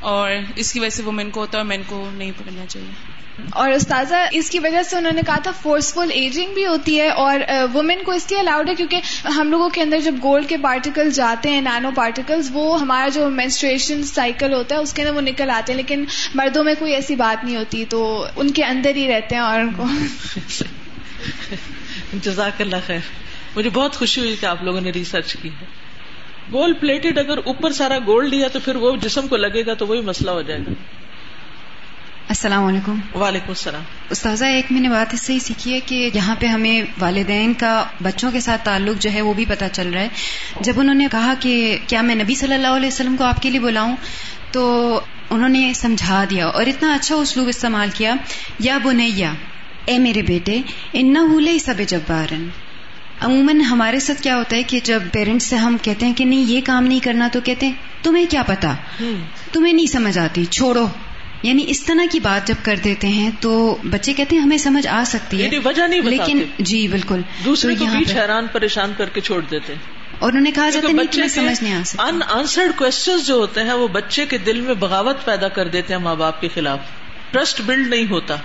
اور 0.00 0.30
اس 0.56 0.72
کی 0.72 0.80
وجہ 0.80 0.90
سے 0.90 1.02
وومین 1.02 1.30
کو 1.30 1.40
ہوتا 1.40 1.58
ہے 1.58 1.62
اور 1.62 1.68
مین 1.68 1.82
کو 1.86 2.08
نہیں 2.14 2.32
پکڑنا 2.38 2.66
چاہیے۔ 2.66 3.11
اور 3.50 3.70
استاذہ، 3.70 4.14
اس 4.32 4.50
کی 4.50 4.58
وجہ 4.58 4.82
سے 4.82 4.96
انہوں 4.96 5.12
نے 5.12 5.20
کہا 5.26 5.38
تھا 5.42 5.50
فورسفل 5.62 6.10
ایجنگ 6.14 6.54
بھی 6.54 6.66
ہوتی 6.66 7.00
ہے 7.00 7.08
اور 7.08 7.40
وومین 7.74 8.04
کو 8.04 8.12
اس 8.12 8.30
لیے 8.30 8.40
الاؤڈ 8.40 8.68
ہے 8.68 8.74
کیونکہ 8.74 9.00
ہم 9.24 9.50
لوگوں 9.50 9.68
کے 9.68 9.82
اندر 9.82 10.00
جب 10.00 10.14
گولڈ 10.22 10.48
کے 10.48 10.56
پارٹیکل 10.56 11.10
جاتے 11.10 11.50
ہیں 11.50 11.60
نینو 11.60 11.90
پارٹیکلز 11.94 12.50
وہ 12.52 12.80
ہمارا 12.80 13.08
جو 13.08 13.30
مینسٹریشن 13.30 14.02
سائیکل 14.02 14.52
ہوتا 14.52 14.74
ہے، 14.74 14.80
اس 14.80 14.92
کے 14.92 15.02
اندر 15.02 15.14
وہ 15.14 15.20
نکل 15.20 15.50
آتے 15.50 15.72
ہیں، 15.72 15.76
لیکن 15.76 16.04
مردوں 16.34 16.64
میں 16.64 16.74
کوئی 16.78 16.94
ایسی 16.94 17.14
بات 17.14 17.44
نہیں 17.44 17.56
ہوتی، 17.56 17.84
تو 17.84 18.26
ان 18.36 18.50
کے 18.50 18.64
اندر 18.64 18.96
ہی 18.96 19.08
رہتے 19.08 19.34
ہیں 19.34 19.42
اور 19.42 19.60
ان 19.60 19.70
کو 19.76 19.84
جزاک 22.12 22.60
اللہ 22.60 22.76
خیر۔ 22.86 22.98
مجھے 23.56 23.70
بہت 23.70 23.96
خوشی 23.96 24.20
ہوئی 24.20 24.36
کہ 24.40 24.46
آپ 24.46 24.62
لوگوں 24.62 24.80
نے 24.80 24.90
ریسرچ 24.90 25.36
کی 25.42 25.48
ہے۔ 25.48 25.64
گولڈ 26.52 26.80
پلیٹڈ 26.80 27.18
اگر 27.18 27.38
اوپر 27.38 27.72
سارا 27.72 27.98
گولڈ 27.98 28.28
لیا 28.28 28.48
تو 28.48 28.58
پھر 28.64 28.76
وہ 28.76 28.96
جسم 28.96 29.28
کو 29.28 29.36
لگے 29.36 29.66
گا 29.66 29.74
تو 29.74 29.86
وہی 29.86 30.00
مسئلہ 30.00 30.30
ہو 30.30 30.42
جائے 30.42 30.60
گا۔ 30.60 30.72
السلام 32.28 32.64
علیکم۔ 32.64 32.98
وعلیکم 33.14 33.48
السلام۔ 33.48 33.82
استاذہ 34.10 34.44
ایک 34.44 34.66
میں 34.70 34.80
نے 34.80 34.88
بات 34.88 35.14
اس 35.14 35.22
سے 35.22 35.32
ہی 35.32 35.38
سیکھی 35.38 35.74
ہے 35.74 35.80
کہ 35.80 36.10
یہاں 36.14 36.34
پہ 36.38 36.46
ہمیں 36.46 36.82
والدین 37.00 37.54
کا 37.54 37.84
بچوں 38.02 38.30
کے 38.30 38.40
ساتھ 38.40 38.64
تعلق 38.64 39.02
جو 39.02 39.10
ہے 39.12 39.22
وہ 39.22 39.34
بھی 39.34 39.44
پتہ 39.44 39.64
چل 39.72 39.90
رہا 39.90 40.00
ہے۔ 40.00 40.08
جب 40.60 40.80
انہوں 40.80 40.94
نے 40.94 41.06
کہا 41.12 41.34
کہ 41.40 41.78
کیا 41.86 42.02
میں 42.02 42.14
نبی 42.14 42.34
صلی 42.34 42.54
اللہ 42.54 42.66
علیہ 42.66 42.86
وسلم 42.86 43.16
کو 43.16 43.24
آپ 43.24 43.42
کے 43.42 43.50
لیے 43.50 43.60
بلاؤں 43.60 43.96
تو 44.52 45.00
انہوں 45.30 45.48
نے 45.48 45.72
سمجھا 45.74 46.24
دیا 46.30 46.46
اور 46.46 46.66
اتنا 46.66 46.94
اچھا 46.94 47.14
اسلوب 47.14 47.48
استعمال 47.48 47.88
کیا 47.94 48.14
یا 48.58 48.78
بنیا 48.82 49.32
اے 49.84 49.98
میرے 49.98 50.22
بیٹے 50.22 50.60
ان 50.92 51.12
نہ 51.12 51.58
سب 51.58 51.74
جبارن 51.88 52.48
عموماً 53.20 53.60
ہمارے 53.60 54.00
ساتھ 54.00 54.22
کیا 54.22 54.36
ہوتا 54.36 54.56
ہے 54.56 54.62
کہ 54.62 54.80
جب 54.84 55.02
پیرنٹس 55.12 55.44
سے 55.44 55.56
ہم 55.56 55.76
کہتے 55.82 56.06
ہیں 56.06 56.14
کہ 56.14 56.24
نہیں 56.24 56.44
یہ 56.44 56.60
کام 56.64 56.84
نہیں 56.84 57.00
کرنا 57.00 57.28
تو 57.32 57.40
کہتے 57.44 57.66
ہیں 57.66 57.74
تمہیں 58.02 58.26
کیا 58.30 58.42
پتا 58.42 58.74
تمہیں 59.52 59.72
نہیں 59.72 59.86
سمجھ 59.86 60.18
آتی 60.18 60.44
چھوڑو۔ 60.44 60.86
یعنی 61.42 61.64
اس 61.68 61.82
طرح 61.82 62.06
کی 62.12 62.20
بات 62.20 62.48
جب 62.48 62.54
کر 62.62 62.76
دیتے 62.84 63.08
ہیں 63.08 63.30
تو 63.40 63.76
بچے 63.84 64.12
کہتے 64.12 64.36
ہیں 64.36 64.42
ہمیں 64.42 64.58
سمجھ 64.58 64.86
آ 64.86 65.02
سکتی 65.06 65.38
ہے 65.38 65.42
یعنی 65.42 65.58
وجہ 65.64 65.82
نہیں 65.82 66.00
لیکن 66.00 66.42
جی 66.58 66.88
بالکل۔ 66.88 67.20
دوسرے 67.44 67.74
کو 67.74 67.84
بیچ 67.84 68.14
حیران 68.14 68.46
پریشان 68.52 68.92
کر 68.96 69.08
کے 69.08 69.20
چھوڑ 69.20 69.40
دیتے۔ 69.50 69.74
اور 70.18 70.28
انہوں 70.28 70.42
نے 70.42 70.50
کہا 70.50 70.70
جاتا 70.70 70.88
ہے 70.88 70.94
بچے 70.94 71.28
سمجھ 71.28 71.62
نہیں 71.62 71.74
آ 71.74 71.82
سکتا 71.84 72.02
ان 72.02 72.20
آنسرڈ 72.30 72.70
کوشچن 72.76 73.18
جو 73.24 73.34
ہوتے 73.34 73.60
ہیں 73.62 73.72
وہ 73.72 73.88
بچے 73.88 74.26
کے 74.26 74.38
دل 74.38 74.60
میں 74.60 74.74
بغاوت 74.74 75.24
پیدا 75.24 75.48
کر 75.48 75.68
دیتے 75.68 75.94
ہیں 75.94 76.00
ماں 76.00 76.14
باپ 76.14 76.40
کے 76.40 76.48
خلاف۔ 76.54 76.78
ٹرسٹ 77.30 77.60
بلڈ 77.60 77.88
نہیں 77.88 78.06
ہوتا۔ 78.10 78.36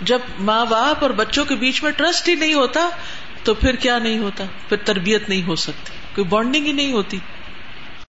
جب 0.00 0.18
ماں 0.38 0.66
باپ 0.66 0.96
اور 1.02 1.10
بچوں 1.10 1.44
کے 1.44 1.54
بیچ 1.54 1.82
میں 1.82 1.90
ٹرسٹ 1.90 2.28
ہی 2.28 2.34
نہیں 2.34 2.54
ہوتا 2.54 2.88
تو 3.44 3.54
پھر 3.54 3.74
کیا 3.76 3.98
نہیں 3.98 4.18
ہوتا؟ 4.18 4.44
پھر 4.68 4.76
تربیت 4.76 5.28
نہیں 5.28 5.42
ہو 5.42 5.56
سکتی۔ 5.56 5.92
کوئی 6.14 6.26
بانڈنگ 6.28 6.66
ہی 6.66 6.72
نہیں 6.72 6.92
ہوتی۔ 6.92 7.18